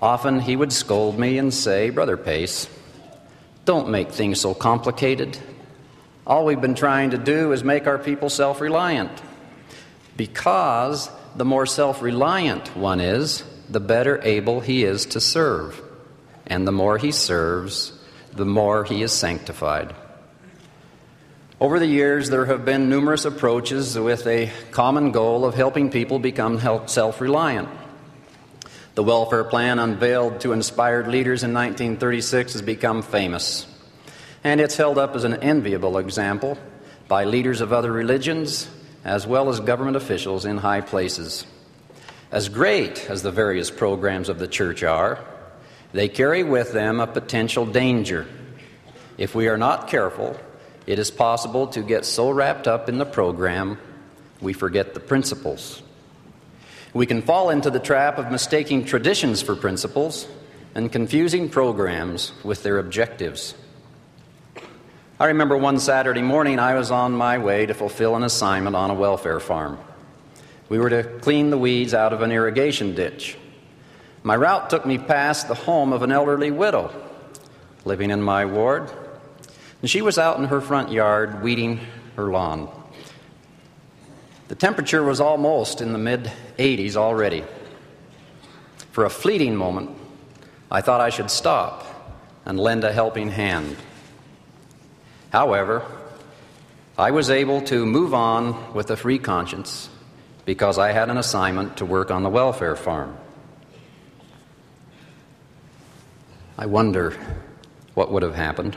[0.01, 2.69] Often he would scold me and say, Brother Pace,
[3.65, 5.37] don't make things so complicated.
[6.25, 9.11] All we've been trying to do is make our people self reliant
[10.15, 15.81] because the more self reliant one is, the better able he is to serve.
[16.47, 17.93] And the more he serves,
[18.33, 19.93] the more he is sanctified.
[21.61, 26.19] Over the years, there have been numerous approaches with a common goal of helping people
[26.19, 27.69] become self reliant.
[28.99, 33.65] The welfare plan unveiled to inspired leaders in 1936 has become famous,
[34.43, 36.57] and it's held up as an enviable example
[37.07, 38.69] by leaders of other religions
[39.05, 41.45] as well as government officials in high places.
[42.29, 45.23] As great as the various programs of the church are,
[45.93, 48.27] they carry with them a potential danger.
[49.17, 50.37] If we are not careful,
[50.85, 53.77] it is possible to get so wrapped up in the program
[54.41, 55.81] we forget the principles.
[56.93, 60.27] We can fall into the trap of mistaking traditions for principles
[60.73, 63.53] and confusing programs with their objectives.
[65.19, 68.89] I remember one Saturday morning I was on my way to fulfill an assignment on
[68.89, 69.77] a welfare farm.
[70.67, 73.37] We were to clean the weeds out of an irrigation ditch.
[74.23, 76.91] My route took me past the home of an elderly widow
[77.85, 78.89] living in my ward,
[79.81, 81.79] and she was out in her front yard weeding
[82.15, 82.69] her lawn.
[84.49, 87.43] The temperature was almost in the mid 80s already.
[88.91, 89.91] For a fleeting moment,
[90.71, 91.85] I thought I should stop
[92.45, 93.77] and lend a helping hand.
[95.31, 95.85] However,
[96.97, 99.87] I was able to move on with a free conscience
[100.45, 103.15] because I had an assignment to work on the welfare farm.
[106.57, 107.15] I wonder
[107.93, 108.75] what would have happened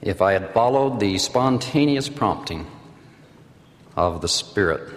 [0.00, 2.70] if I had followed the spontaneous prompting
[3.96, 4.92] of the Spirit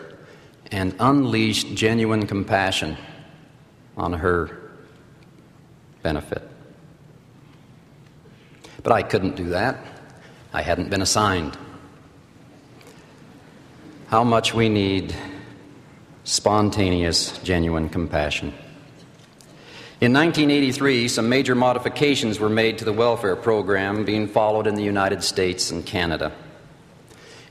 [0.72, 2.98] and unleashed genuine compassion
[3.95, 4.58] on her
[6.04, 6.48] benefit.
[8.84, 9.78] But I couldn't do that.
[10.54, 11.58] I hadn't been assigned.
[14.08, 15.14] How much we need
[16.28, 18.50] spontaneous, genuine compassion.
[20.02, 24.84] In 1983, some major modifications were made to the welfare program being followed in the
[24.84, 26.34] United States and Canada.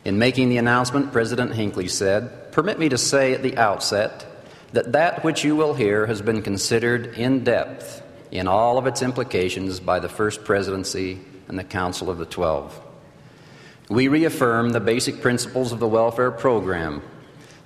[0.06, 4.24] In making the announcement, President Hinckley said, Permit me to say at the outset
[4.72, 9.02] that that which you will hear has been considered in depth in all of its
[9.02, 12.80] implications by the First Presidency and the Council of the Twelve.
[13.88, 17.02] We reaffirm the basic principles of the welfare program.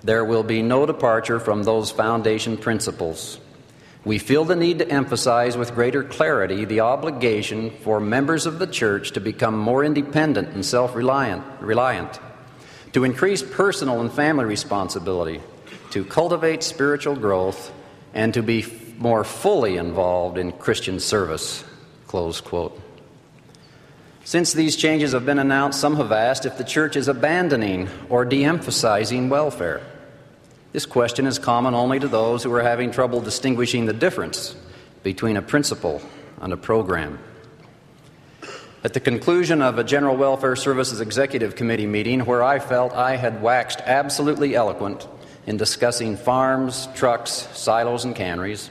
[0.02, 3.38] There will be no departure from those foundation principles.
[4.02, 8.66] We feel the need to emphasize with greater clarity the obligation for members of the
[8.66, 11.44] church to become more independent and self reliant,
[12.92, 15.40] to increase personal and family responsibility,
[15.90, 17.72] to cultivate spiritual growth,
[18.14, 18.64] and to be
[18.98, 21.64] more fully involved in Christian service.
[22.06, 22.78] Close quote.
[24.24, 28.24] Since these changes have been announced, some have asked if the church is abandoning or
[28.24, 29.80] de emphasizing welfare.
[30.72, 34.54] This question is common only to those who are having trouble distinguishing the difference
[35.02, 36.02] between a principle
[36.40, 37.18] and a program.
[38.82, 43.16] At the conclusion of a General Welfare Services Executive Committee meeting, where I felt I
[43.16, 45.06] had waxed absolutely eloquent
[45.46, 48.70] in discussing farms, trucks, silos, and canneries,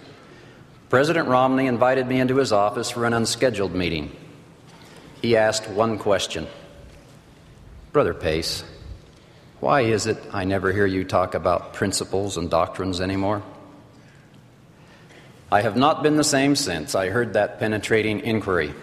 [0.89, 4.12] President Romney invited me into his office for an unscheduled meeting.
[5.22, 6.47] He asked one question
[7.91, 8.64] Brother Pace,
[9.60, 13.43] why is it I never hear you talk about principles and doctrines anymore?
[15.51, 18.74] I have not been the same since I heard that penetrating inquiry.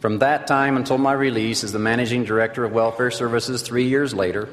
[0.00, 4.14] From that time until my release as the managing director of Welfare Services three years
[4.14, 4.48] later,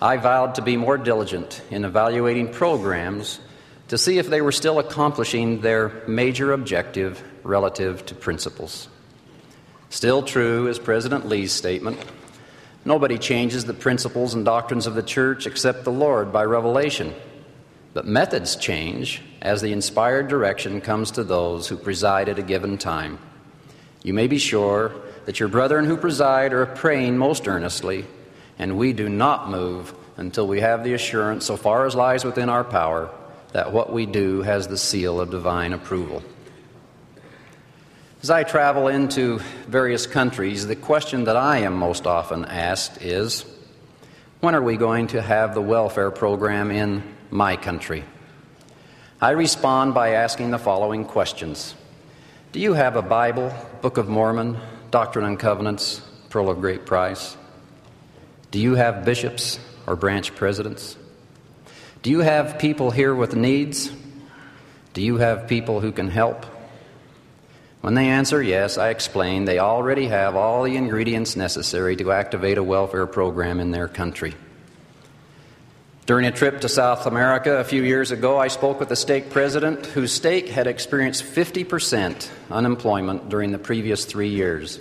[0.00, 3.40] I vowed to be more diligent in evaluating programs
[3.88, 8.88] to see if they were still accomplishing their major objective relative to principles.
[9.90, 11.98] Still true is President Lee's statement
[12.84, 17.14] nobody changes the principles and doctrines of the church except the Lord by revelation.
[17.94, 22.76] But methods change as the inspired direction comes to those who preside at a given
[22.76, 23.18] time.
[24.04, 24.92] You may be sure
[25.24, 28.04] that your brethren who preside are praying most earnestly,
[28.58, 32.50] and we do not move until we have the assurance, so far as lies within
[32.50, 33.10] our power,
[33.52, 36.22] that what we do has the seal of divine approval.
[38.22, 39.38] As I travel into
[39.68, 43.46] various countries, the question that I am most often asked is
[44.40, 48.04] when are we going to have the welfare program in my country?
[49.18, 51.74] I respond by asking the following questions
[52.54, 53.52] Do you have a Bible,
[53.82, 54.56] Book of Mormon,
[54.92, 56.00] Doctrine and Covenants,
[56.30, 57.36] Pearl of Great Price?
[58.52, 60.96] Do you have bishops or branch presidents?
[62.02, 63.90] Do you have people here with needs?
[64.92, 66.46] Do you have people who can help?
[67.80, 72.56] When they answer yes, I explain they already have all the ingredients necessary to activate
[72.56, 74.36] a welfare program in their country.
[76.06, 79.30] During a trip to South America a few years ago, I spoke with a stake
[79.30, 84.80] president whose stake had experienced 50% unemployment during the previous three years.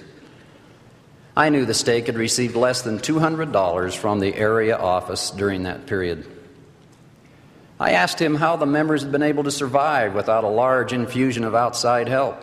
[1.38, 5.86] I knew the stake had received less than $200 from the area office during that
[5.86, 6.30] period.
[7.80, 11.46] I asked him how the members had been able to survive without a large infusion
[11.46, 12.38] of outside help.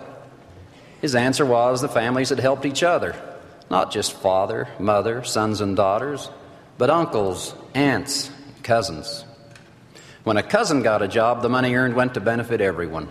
[1.03, 3.15] His answer was the families had helped each other,
[3.71, 6.31] not just father, mother, sons, and daughters,
[6.79, 8.31] but uncles, aunts,
[8.71, 9.25] cousins.
[10.23, 13.09] When a cousin got a job, the money earned went to benefit everyone.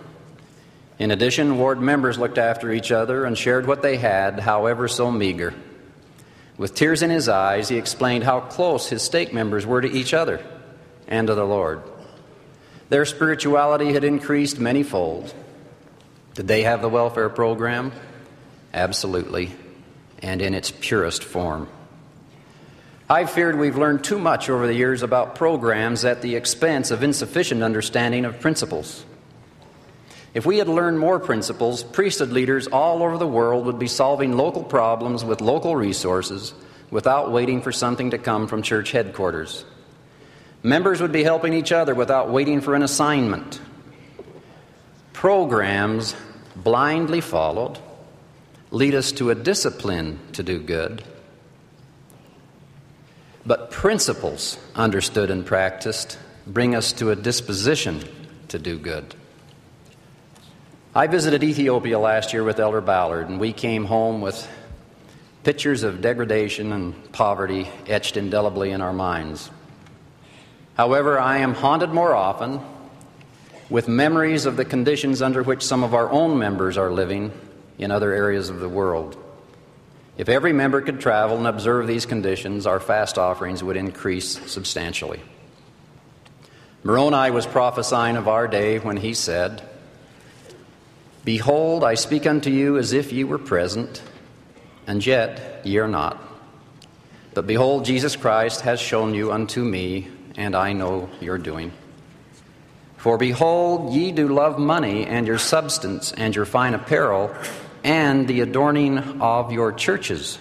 [0.98, 5.10] In addition, ward members looked after each other and shared what they had, however so
[5.10, 5.52] meager.
[6.56, 10.14] With tears in his eyes, he explained how close his stake members were to each
[10.14, 10.42] other
[11.06, 11.82] and to the Lord.
[12.88, 15.34] Their spirituality had increased many fold.
[16.36, 17.92] Did they have the welfare program?
[18.72, 19.50] Absolutely,
[20.22, 21.68] and in its purest form.
[23.10, 27.02] I've feared we've learned too much over the years about programs at the expense of
[27.02, 29.04] insufficient understanding of principles.
[30.32, 34.36] If we had learned more principles, priesthood leaders all over the world would be solving
[34.36, 36.54] local problems with local resources
[36.92, 39.64] without waiting for something to come from church headquarters.
[40.62, 43.60] Members would be helping each other without waiting for an assignment.
[45.12, 46.14] Programs
[46.54, 47.76] blindly followed
[48.70, 51.02] lead us to a discipline to do good.
[53.46, 58.02] But principles understood and practiced bring us to a disposition
[58.48, 59.14] to do good.
[60.94, 64.48] I visited Ethiopia last year with Elder Ballard, and we came home with
[65.44, 69.50] pictures of degradation and poverty etched indelibly in our minds.
[70.74, 72.60] However, I am haunted more often
[73.70, 77.32] with memories of the conditions under which some of our own members are living
[77.78, 79.16] in other areas of the world.
[80.20, 85.18] If every member could travel and observe these conditions, our fast offerings would increase substantially.
[86.84, 89.66] Moroni was prophesying of our day when he said,
[91.24, 94.02] Behold, I speak unto you as if ye were present,
[94.86, 96.22] and yet ye are not.
[97.32, 101.72] But behold, Jesus Christ has shown you unto me and I know your doing.
[102.98, 107.34] For behold, ye do love money and your substance and your fine apparel
[107.84, 110.38] and the adorning of your churches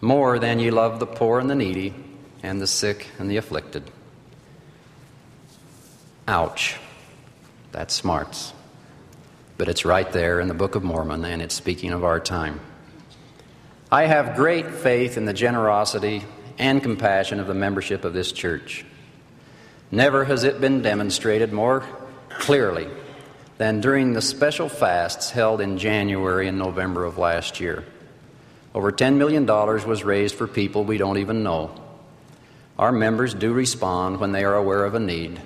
[0.00, 1.94] more than ye love the poor and the needy
[2.42, 3.90] and the sick and the afflicted.
[6.28, 6.76] Ouch.
[7.72, 8.52] That smarts.
[9.58, 12.60] But it's right there in the Book of Mormon, and it's speaking of our time.
[13.90, 16.24] I have great faith in the generosity
[16.58, 18.84] and compassion of the membership of this church.
[19.90, 21.84] Never has it been demonstrated more
[22.28, 22.88] clearly
[23.58, 27.84] than during the special fasts held in January and November of last year.
[28.74, 31.70] Over $10 million was raised for people we don't even know.
[32.78, 35.40] Our members do respond when they are aware of a need.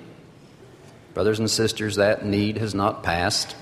[1.13, 3.55] Brothers and sisters, that need has not passed.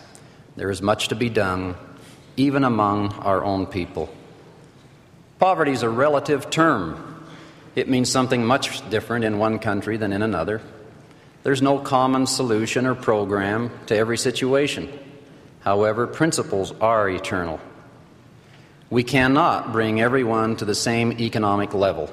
[0.56, 1.76] There is much to be done,
[2.36, 4.14] even among our own people.
[5.38, 7.24] Poverty is a relative term.
[7.76, 10.62] It means something much different in one country than in another.
[11.44, 14.90] There's no common solution or program to every situation.
[15.62, 17.60] However, principles are eternal.
[18.90, 22.12] We cannot bring everyone to the same economic level.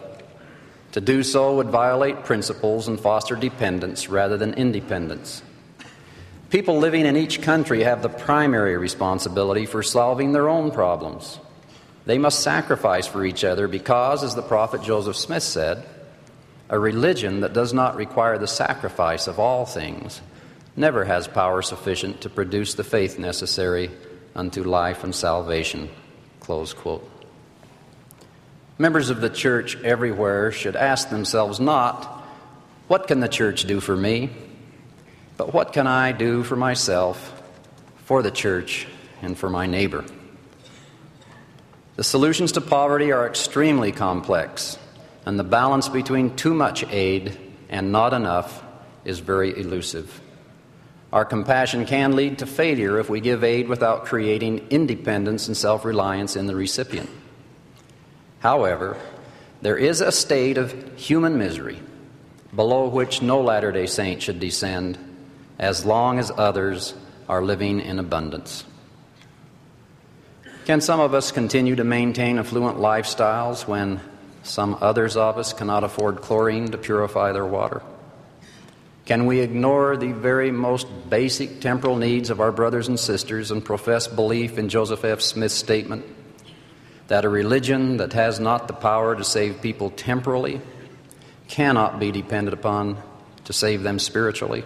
[0.92, 5.42] To do so would violate principles and foster dependence rather than independence.
[6.50, 11.40] People living in each country have the primary responsibility for solving their own problems.
[12.06, 15.84] They must sacrifice for each other because, as the prophet Joseph Smith said,
[16.68, 20.20] a religion that does not require the sacrifice of all things
[20.76, 23.90] never has power sufficient to produce the faith necessary
[24.34, 25.88] unto life and salvation.
[26.40, 27.10] Close quote.
[28.78, 32.04] Members of the church everywhere should ask themselves not,
[32.88, 34.30] what can the church do for me?
[35.36, 37.42] But what can I do for myself,
[38.04, 38.86] for the church,
[39.22, 40.04] and for my neighbor?
[41.96, 44.78] The solutions to poverty are extremely complex,
[45.26, 47.36] and the balance between too much aid
[47.68, 48.62] and not enough
[49.04, 50.20] is very elusive.
[51.12, 55.84] Our compassion can lead to failure if we give aid without creating independence and self
[55.84, 57.10] reliance in the recipient.
[58.38, 58.96] However,
[59.62, 61.80] there is a state of human misery
[62.54, 64.98] below which no Latter day Saint should descend
[65.58, 66.94] as long as others
[67.28, 68.64] are living in abundance.
[70.66, 74.00] Can some of us continue to maintain affluent lifestyles when
[74.46, 77.82] some others of us cannot afford chlorine to purify their water?
[79.04, 83.64] Can we ignore the very most basic temporal needs of our brothers and sisters and
[83.64, 85.20] profess belief in Joseph F.
[85.20, 86.04] Smith's statement
[87.06, 90.60] that a religion that has not the power to save people temporally
[91.46, 93.00] cannot be depended upon
[93.44, 94.64] to save them spiritually?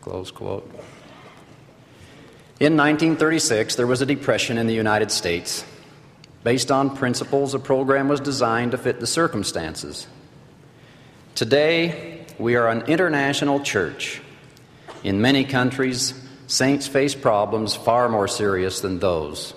[0.00, 0.64] Close quote.
[2.58, 5.64] In 1936, there was a depression in the United States.
[6.44, 10.06] Based on principles, a program was designed to fit the circumstances.
[11.36, 14.20] Today, we are an international church.
[15.04, 16.14] In many countries,
[16.48, 19.54] saints face problems far more serious than those.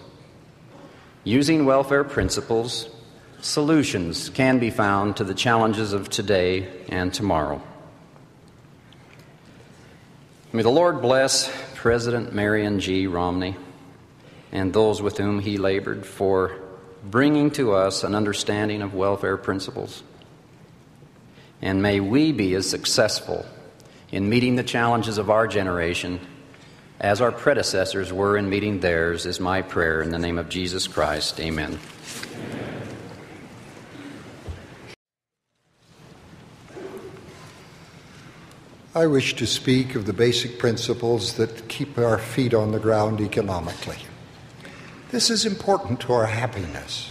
[1.23, 2.88] Using welfare principles,
[3.41, 7.63] solutions can be found to the challenges of today and tomorrow.
[10.53, 13.07] May the Lord bless President Marion G.
[13.07, 13.55] Romney
[14.51, 16.61] and those with whom he labored for
[17.06, 20.03] bringing to us an understanding of welfare principles.
[21.62, 23.45] And may we be as successful
[24.12, 26.20] in meeting the challenges of our generation
[26.99, 30.88] as our predecessors were in meeting theirs, is my prayer in the name of Jesus
[30.88, 31.39] Christ.
[31.39, 31.78] Amen.
[38.95, 43.20] I wish to speak of the basic principles that keep our feet on the ground
[43.20, 43.97] economically.
[45.16, 47.09] This is important to our happiness.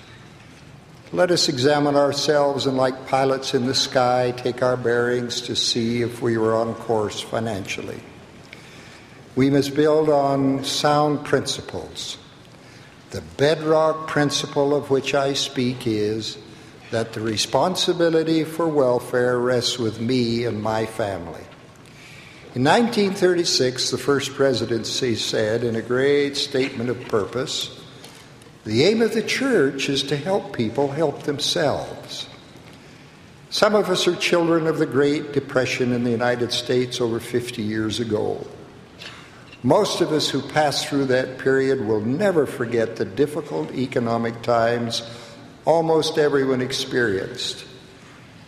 [1.11, 6.03] Let us examine ourselves and, like pilots in the sky, take our bearings to see
[6.03, 7.99] if we were on course financially.
[9.37, 12.19] We must build on sound principles.
[13.09, 16.37] The bedrock principle of which I speak is
[16.91, 21.47] that the responsibility for welfare rests with me and my family.
[22.55, 27.81] In 1936, the first presidency said in a great statement of purpose
[28.65, 32.29] the aim of the church is to help people help themselves.
[33.51, 37.62] Some of us are children of the Great Depression in the United States over 50
[37.62, 38.45] years ago.
[39.62, 45.03] Most of us who passed through that period will never forget the difficult economic times
[45.65, 47.65] almost everyone experienced.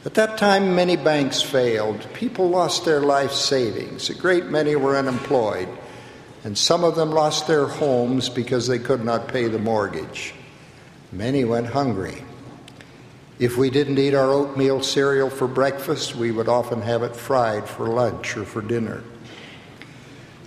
[0.04, 2.06] At that time, many banks failed.
[2.14, 4.10] People lost their life savings.
[4.10, 5.68] A great many were unemployed
[6.46, 10.32] and some of them lost their homes because they could not pay the mortgage.
[11.10, 12.22] Many went hungry.
[13.40, 17.68] If we didn't eat our oatmeal cereal for breakfast, we would often have it fried
[17.68, 19.02] for lunch or for dinner.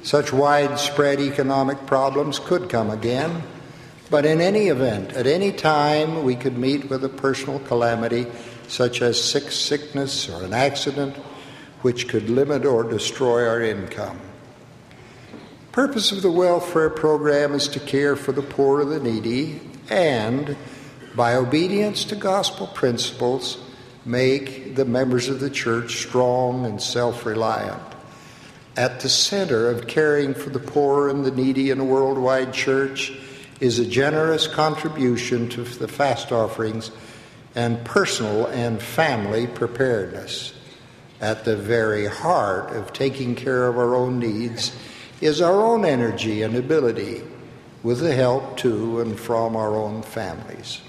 [0.02, 3.43] Such widespread economic problems could come again,
[4.10, 8.26] but in any event, at any time, we could meet with a personal calamity
[8.70, 11.18] such as sick sickness or an accident
[11.82, 14.18] which could limit or destroy our income
[15.80, 20.57] purpose of the welfare program is to care for the poor and the needy and
[21.15, 23.57] by obedience to gospel principles
[24.03, 27.82] make the members of the church strong and self-reliant.
[28.75, 33.13] At the center of caring for the poor and the needy in a worldwide church
[33.61, 36.91] is a generous contribution to the fast offerings
[37.55, 40.53] and personal and family preparedness.
[41.21, 44.73] At the very heart of taking care of our own needs
[45.22, 47.22] is our own energy and ability,
[47.84, 50.82] with the help to and from our own families.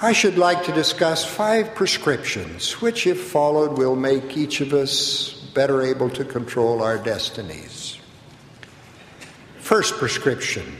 [0.00, 5.32] I should like to discuss five prescriptions, which, if followed, will make each of us
[5.54, 7.98] better able to control our destinies.
[9.58, 10.76] First prescription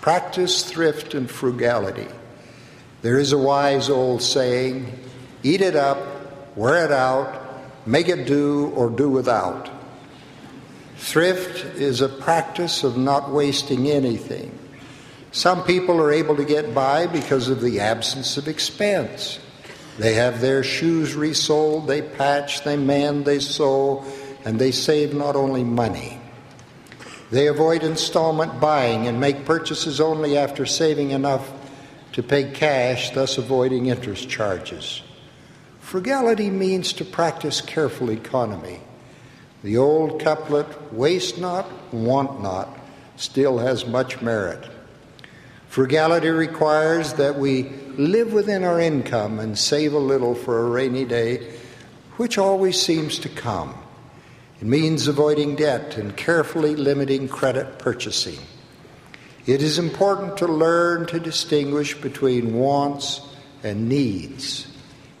[0.00, 2.06] practice thrift and frugality.
[3.00, 4.92] There is a wise old saying
[5.42, 9.70] eat it up, wear it out, make it do, or do without.
[10.96, 14.58] Thrift is a practice of not wasting anything.
[15.32, 19.40] Some people are able to get by because of the absence of expense.
[19.98, 24.04] They have their shoes resoled, they patch, they mend, they sew,
[24.44, 26.20] and they save not only money.
[27.30, 31.52] They avoid installment buying and make purchases only after saving enough
[32.12, 35.02] to pay cash, thus avoiding interest charges.
[35.80, 38.80] Frugality means to practice careful economy.
[39.64, 42.68] The old couplet, waste not, want not,
[43.16, 44.62] still has much merit.
[45.68, 51.06] Frugality requires that we live within our income and save a little for a rainy
[51.06, 51.50] day,
[52.18, 53.74] which always seems to come.
[54.60, 58.40] It means avoiding debt and carefully limiting credit purchasing.
[59.46, 63.22] It is important to learn to distinguish between wants
[63.62, 64.66] and needs.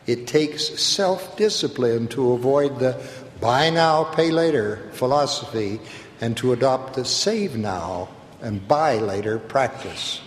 [0.06, 2.92] It takes self discipline to avoid the
[3.40, 5.80] buy now, pay later philosophy
[6.20, 8.08] and to adopt the save now
[8.40, 10.20] and buy later practice.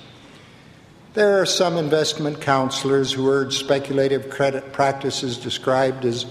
[1.13, 6.25] There are some investment counselors who urge speculative credit practices described as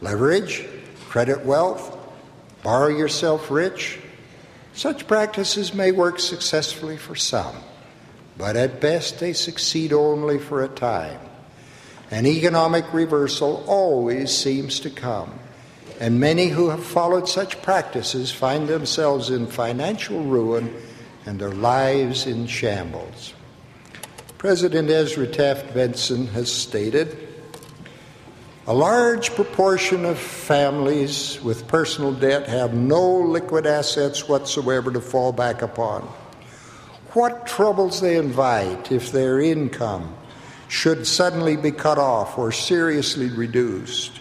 [0.00, 0.66] leverage,
[1.08, 1.96] credit wealth,
[2.62, 4.00] borrow yourself rich.
[4.74, 7.54] Such practices may work successfully for some,
[8.36, 11.20] but at best they succeed only for a time.
[12.10, 15.38] An economic reversal always seems to come,
[16.02, 20.74] and many who have followed such practices find themselves in financial ruin
[21.26, 23.34] and their lives in shambles.
[24.36, 27.28] President Ezra Taft Benson has stated
[28.66, 35.30] a large proportion of families with personal debt have no liquid assets whatsoever to fall
[35.30, 36.02] back upon.
[37.12, 40.16] What troubles they invite if their income
[40.66, 44.18] should suddenly be cut off or seriously reduced.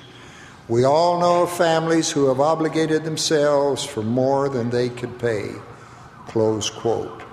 [0.71, 5.51] We all know of families who have obligated themselves for more than they could pay.
[6.27, 7.23] Close quote.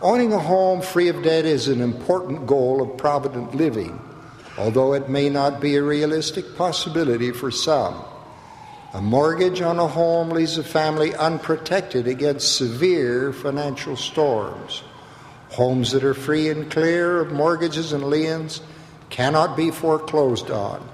[0.00, 4.00] Owning a home free of debt is an important goal of provident living,
[4.56, 8.02] although it may not be a realistic possibility for some.
[8.94, 14.82] A mortgage on a home leaves a family unprotected against severe financial storms.
[15.50, 18.62] Homes that are free and clear of mortgages and liens
[19.10, 20.88] cannot be foreclosed on.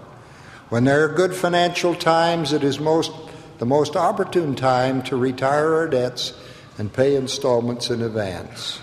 [0.68, 3.12] When there are good financial times, it is most,
[3.58, 6.32] the most opportune time to retire our debts
[6.76, 8.80] and pay installments in advance.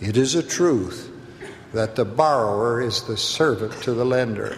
[0.00, 1.10] It is a truth
[1.72, 4.56] that the borrower is the servant to the lender.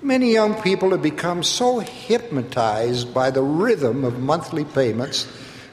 [0.00, 5.26] Many young people have become so hypnotized by the rhythm of monthly payments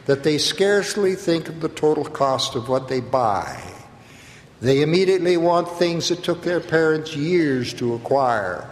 [0.07, 3.61] that they scarcely think of the total cost of what they buy.
[4.61, 8.67] They immediately want things that took their parents years to acquire.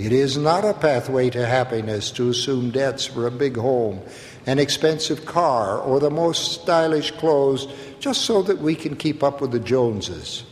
[0.00, 4.00] It is not a pathway to happiness to assume debts for a big home,
[4.46, 7.66] an expensive car, or the most stylish clothes
[7.98, 10.44] just so that we can keep up with the Joneses.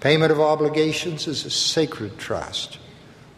[0.00, 2.78] Payment of obligations is a sacred trust.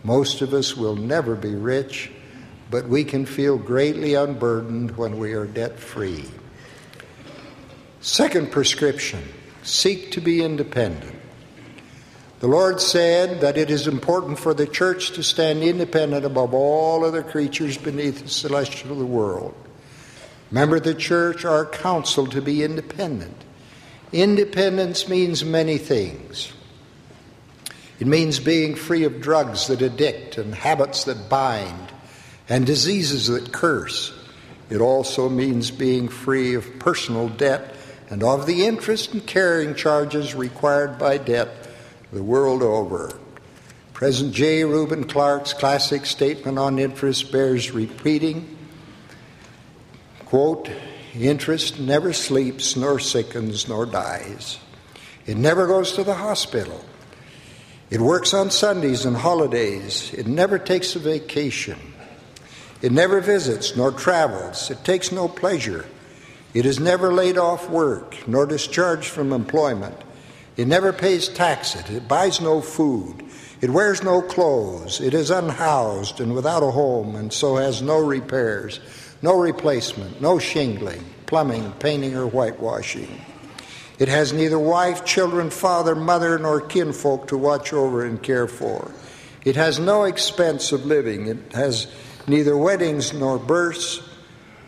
[0.05, 2.12] Most of us will never be rich,
[2.70, 6.27] but we can feel greatly unburdened when we are debt free.
[8.01, 9.24] Second prescription
[9.64, 11.15] seek to be independent.
[12.39, 17.05] The Lord said that it is important for the church to stand independent above all
[17.05, 19.55] other creatures beneath the celestial world.
[20.51, 23.37] Member of the church are counseled to be independent.
[24.12, 26.53] Independence means many things.
[27.99, 31.93] It means being free of drugs that addict and habits that bind
[32.51, 34.12] and diseases that curse.
[34.68, 37.74] It also means being free of personal debt
[38.11, 41.65] and of the interest and carrying charges required by debt
[42.12, 43.18] the world over.
[43.92, 44.64] President J.
[44.64, 48.57] Reuben Clark's classic statement on interest bears repeating.
[50.26, 50.70] Quote,
[51.14, 54.59] interest never sleeps, nor sickens, nor dies.
[55.26, 56.84] It never goes to the hospital.
[57.88, 60.12] It works on Sundays and holidays.
[60.12, 61.78] It never takes a vacation.
[62.82, 64.70] It never visits nor travels.
[64.70, 65.86] It takes no pleasure.
[66.52, 69.96] It is never laid off work nor discharged from employment.
[70.57, 71.90] It never pays taxes.
[71.90, 73.24] It buys no food.
[73.61, 75.00] It wears no clothes.
[75.00, 78.80] It is unhoused and without a home, and so has no repairs,
[79.22, 83.20] no replacement, no shingling, plumbing, painting, or whitewashing.
[83.98, 88.90] It has neither wife, children, father, mother, nor kinfolk to watch over and care for.
[89.44, 91.28] It has no expense of living.
[91.28, 91.86] It has
[92.26, 94.00] neither weddings nor births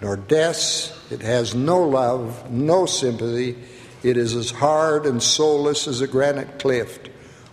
[0.00, 0.96] nor deaths.
[1.10, 3.56] It has no love, no sympathy.
[4.02, 6.98] It is as hard and soulless as a granite cliff.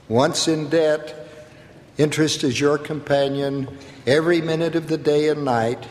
[0.08, 1.28] Once in debt,
[1.98, 3.68] interest is your companion
[4.06, 5.88] every minute of the day and night.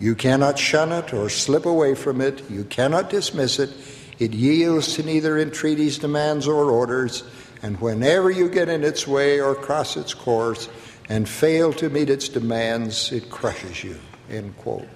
[0.00, 2.50] You cannot shun it or slip away from it.
[2.50, 3.70] You cannot dismiss it.
[4.18, 7.22] It yields to neither entreaties, demands, or orders,
[7.62, 10.68] and whenever you get in its way or cross its course
[11.08, 13.98] and fail to meet its demands, it crushes you.
[14.30, 14.88] End quote.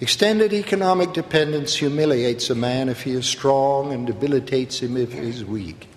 [0.00, 5.18] Extended economic dependence humiliates a man if he is strong and debilitates him if he
[5.18, 5.88] is weak.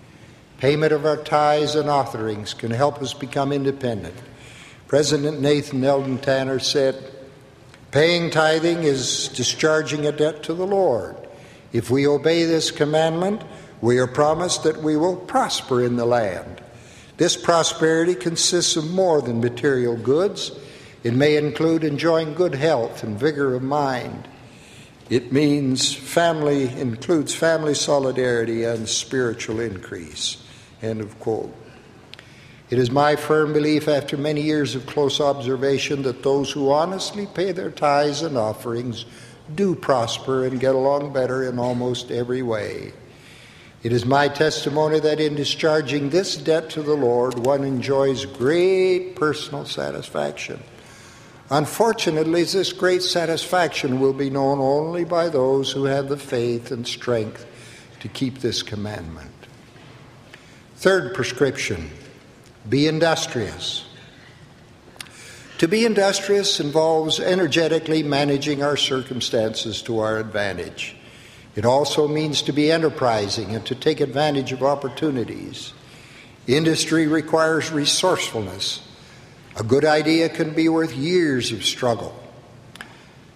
[0.58, 4.16] Payment of our tithes and offerings can help us become independent.
[4.88, 7.12] President Nathan Eldon Tanner said,
[7.91, 11.16] Paying tithing is discharging a debt to the Lord.
[11.72, 13.41] If we obey this commandment,
[13.82, 16.62] we are promised that we will prosper in the land.
[17.18, 20.51] This prosperity consists of more than material goods.
[21.04, 24.28] It may include enjoying good health and vigor of mind.
[25.10, 30.41] It means family includes family solidarity and spiritual increase.
[30.82, 31.54] End of quote.
[32.70, 37.28] It is my firm belief, after many years of close observation, that those who honestly
[37.28, 39.06] pay their tithes and offerings
[39.54, 42.93] do prosper and get along better in almost every way.
[43.84, 49.18] It is my testimony that in discharging this debt to the Lord, one enjoys great
[49.18, 50.64] personal satisfaction.
[51.54, 56.88] Unfortunately, this great satisfaction will be known only by those who have the faith and
[56.88, 57.45] strength
[57.99, 59.30] to keep this commandment.
[60.78, 61.91] Third prescription
[62.68, 63.86] be industrious.
[65.60, 70.95] To be industrious involves energetically managing our circumstances to our advantage.
[71.56, 75.74] It also means to be enterprising and to take advantage of opportunities.
[76.47, 78.82] Industry requires resourcefulness.
[79.56, 82.20] A good idea can be worth years of struggle.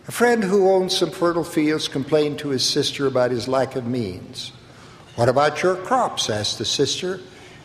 [0.08, 3.86] A friend who owned some fertile fields complained to his sister about his lack of
[3.86, 4.52] means.
[5.16, 6.30] What about your crops?
[6.30, 7.20] asked the sister.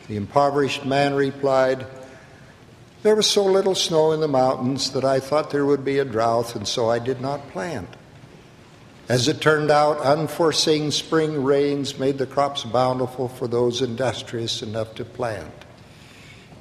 [0.09, 1.87] The impoverished man replied,
[3.03, 6.05] There was so little snow in the mountains that I thought there would be a
[6.05, 7.89] drought, and so I did not plant.
[9.09, 14.95] As it turned out, unforeseen spring rains made the crops bountiful for those industrious enough
[14.97, 15.53] to plant.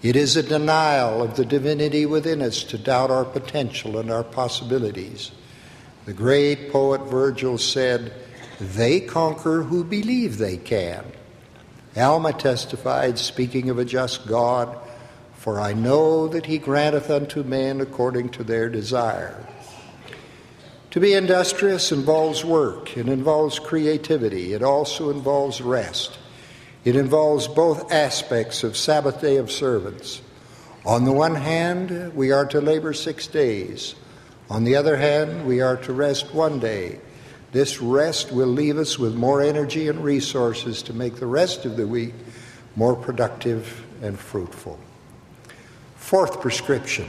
[0.02, 4.24] It is a denial of the divinity within us to doubt our potential and our
[4.24, 5.32] possibilities.
[6.06, 8.12] The great poet Virgil said,
[8.60, 11.06] They conquer who believe they can.
[11.95, 14.76] Alma testified, speaking of a just God,
[15.36, 19.45] For I know that he granteth unto men according to their desire.
[20.91, 26.18] To be industrious involves work, it involves creativity, it also involves rest.
[26.84, 30.21] It involves both aspects of Sabbath day of servants.
[30.84, 33.93] On the one hand, we are to labor six days.
[34.49, 36.99] On the other hand, we are to rest one day.
[37.51, 41.77] This rest will leave us with more energy and resources to make the rest of
[41.77, 42.15] the week
[42.75, 44.79] more productive and fruitful.
[45.95, 47.07] Fourth prescription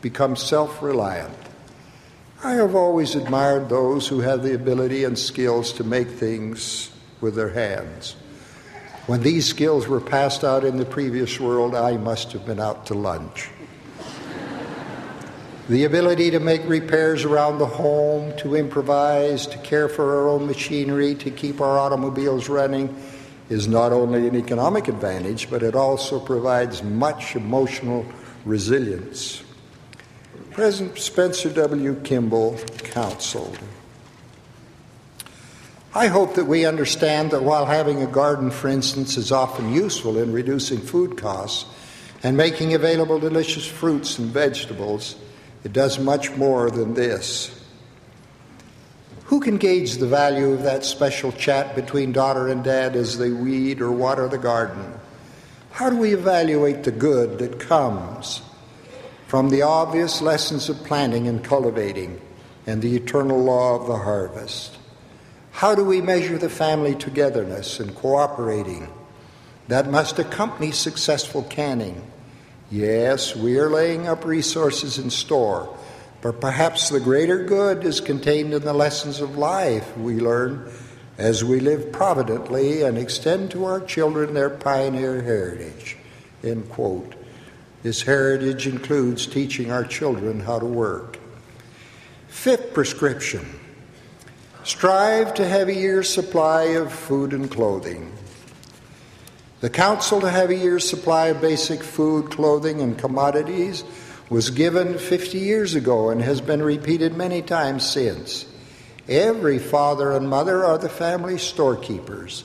[0.00, 1.36] become self reliant.
[2.42, 7.34] I have always admired those who have the ability and skills to make things with
[7.34, 8.16] their hands.
[9.08, 12.86] When these skills were passed out in the previous world, I must have been out
[12.86, 13.50] to lunch
[15.68, 20.46] the ability to make repairs around the home, to improvise, to care for our own
[20.46, 22.94] machinery, to keep our automobiles running
[23.50, 28.06] is not only an economic advantage, but it also provides much emotional
[28.46, 29.42] resilience.
[30.52, 32.00] President Spencer W.
[32.02, 33.58] Kimball counseled.
[35.94, 40.18] I hope that we understand that while having a garden, for instance, is often useful
[40.18, 41.64] in reducing food costs
[42.22, 45.16] and making available delicious fruits and vegetables,
[45.64, 47.54] it does much more than this.
[49.24, 53.30] Who can gauge the value of that special chat between daughter and dad as they
[53.30, 54.92] weed or water the garden?
[55.70, 58.42] How do we evaluate the good that comes
[59.26, 62.20] from the obvious lessons of planting and cultivating
[62.66, 64.77] and the eternal law of the harvest?
[65.58, 68.86] How do we measure the family togetherness and cooperating
[69.66, 72.00] that must accompany successful canning?
[72.70, 75.76] Yes, we are laying up resources in store,
[76.22, 80.70] but perhaps the greater good is contained in the lessons of life we learn
[81.18, 85.96] as we live providently and extend to our children their pioneer heritage.
[86.44, 87.16] End quote.
[87.82, 91.18] This heritage includes teaching our children how to work.
[92.28, 93.58] Fifth prescription
[94.68, 98.12] strive to have a year's supply of food and clothing.
[99.60, 103.82] The counsel to have a year's supply of basic food, clothing, and commodities
[104.28, 108.44] was given 50 years ago and has been repeated many times since.
[109.08, 112.44] Every father and mother are the family storekeepers.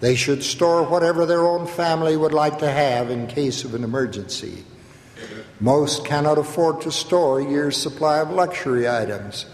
[0.00, 3.84] They should store whatever their own family would like to have in case of an
[3.84, 4.64] emergency.
[5.60, 9.46] Most cannot afford to store a year's supply of luxury items,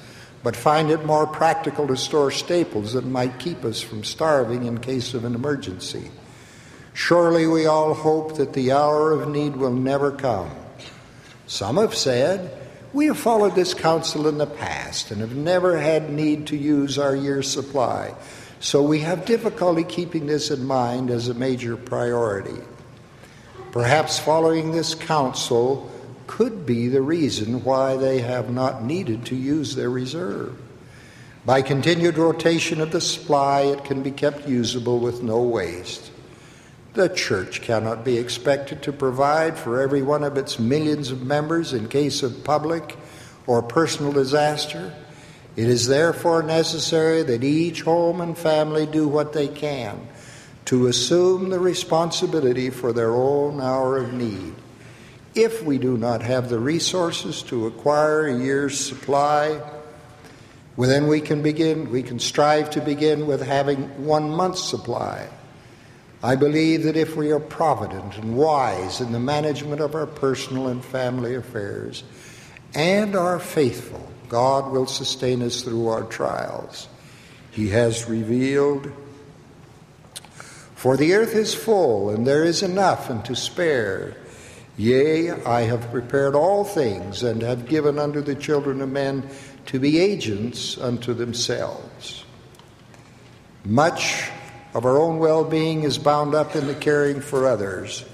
[0.46, 4.78] but find it more practical to store staples that might keep us from starving in
[4.78, 6.08] case of an emergency.
[6.94, 10.48] Surely we all hope that the hour of need will never come.
[11.48, 12.56] Some have said,
[12.92, 16.96] We have followed this counsel in the past and have never had need to use
[16.96, 18.14] our year's supply,
[18.60, 22.62] so we have difficulty keeping this in mind as a major priority.
[23.72, 25.90] Perhaps following this counsel
[26.26, 30.56] could be the reason why they have not needed to use their reserve.
[31.44, 36.10] By continued rotation of the supply, it can be kept usable with no waste.
[36.94, 41.72] The church cannot be expected to provide for every one of its millions of members
[41.72, 42.96] in case of public
[43.46, 44.92] or personal disaster.
[45.56, 50.08] It is therefore necessary that each home and family do what they can
[50.66, 54.54] to assume the responsibility for their own hour of need.
[55.36, 59.60] If we do not have the resources to acquire a year's supply,
[60.76, 65.28] well, then we can begin, we can strive to begin with having one month's supply.
[66.22, 70.68] I believe that if we are provident and wise in the management of our personal
[70.68, 72.02] and family affairs
[72.74, 76.88] and are faithful, God will sustain us through our trials.
[77.50, 78.90] He has revealed,
[80.74, 84.16] For the earth is full, and there is enough and to spare.
[84.76, 89.28] Yea, I have prepared all things, and have given unto the children of men
[89.66, 92.24] to be agents unto themselves.
[93.64, 94.30] Much
[94.74, 98.04] of our own well being is bound up in the caring for others.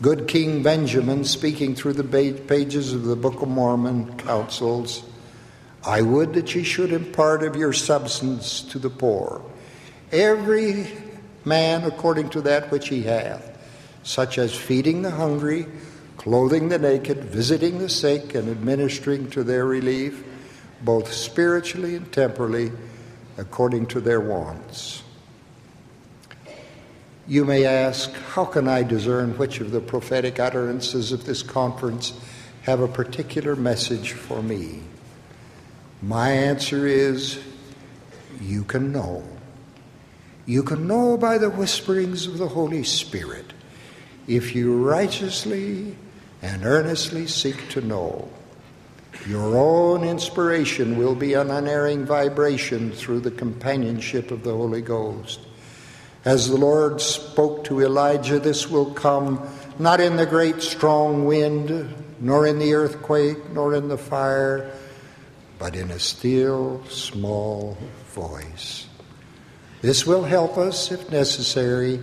[0.00, 5.02] Good King Benjamin, speaking through the pages of the Book of Mormon, counsels
[5.84, 9.42] I would that ye should impart of your substance to the poor,
[10.12, 10.86] every
[11.44, 13.58] man according to that which he hath,
[14.02, 15.66] such as feeding the hungry
[16.18, 20.22] clothing the naked, visiting the sick, and administering to their relief,
[20.82, 22.70] both spiritually and temporally,
[23.38, 25.02] according to their wants.
[27.26, 32.12] You may ask, how can I discern which of the prophetic utterances of this conference
[32.62, 34.82] have a particular message for me?
[36.02, 37.40] My answer is,
[38.40, 39.22] you can know.
[40.46, 43.52] You can know by the whisperings of the Holy Spirit
[44.26, 45.96] if you righteously
[46.42, 48.28] and earnestly seek to know.
[49.26, 55.40] Your own inspiration will be an unerring vibration through the companionship of the Holy Ghost.
[56.24, 61.94] As the Lord spoke to Elijah, this will come not in the great strong wind,
[62.20, 64.70] nor in the earthquake, nor in the fire,
[65.58, 67.76] but in a still small
[68.14, 68.86] voice.
[69.80, 72.00] This will help us, if necessary,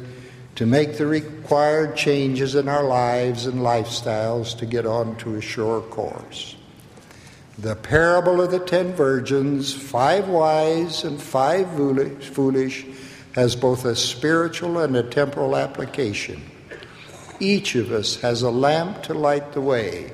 [0.55, 5.41] to make the required changes in our lives and lifestyles to get on to a
[5.41, 6.55] sure course.
[7.57, 12.85] The parable of the ten virgins, five wise and five foolish,
[13.33, 16.41] has both a spiritual and a temporal application.
[17.39, 20.13] Each of us has a lamp to light the way,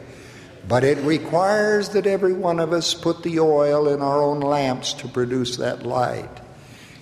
[0.68, 4.94] but it requires that every one of us put the oil in our own lamps
[4.94, 6.30] to produce that light.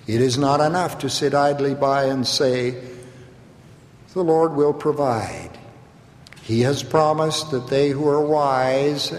[0.08, 2.82] It is not enough to sit idly by and say,
[4.14, 5.52] the Lord will provide.
[6.42, 9.14] He has promised that they who are wise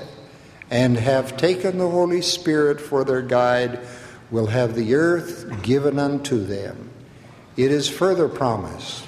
[0.71, 3.81] and have taken the Holy Spirit for their guide
[4.31, 6.91] will have the earth given unto them.
[7.57, 9.05] It is further promised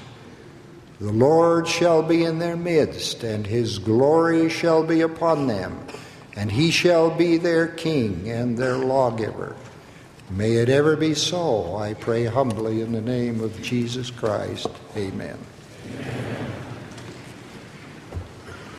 [1.00, 5.84] the Lord shall be in their midst, and his glory shall be upon them,
[6.36, 9.56] and he shall be their king and their lawgiver.
[10.30, 14.68] May it ever be so, I pray humbly in the name of Jesus Christ.
[16.00, 16.31] Amen.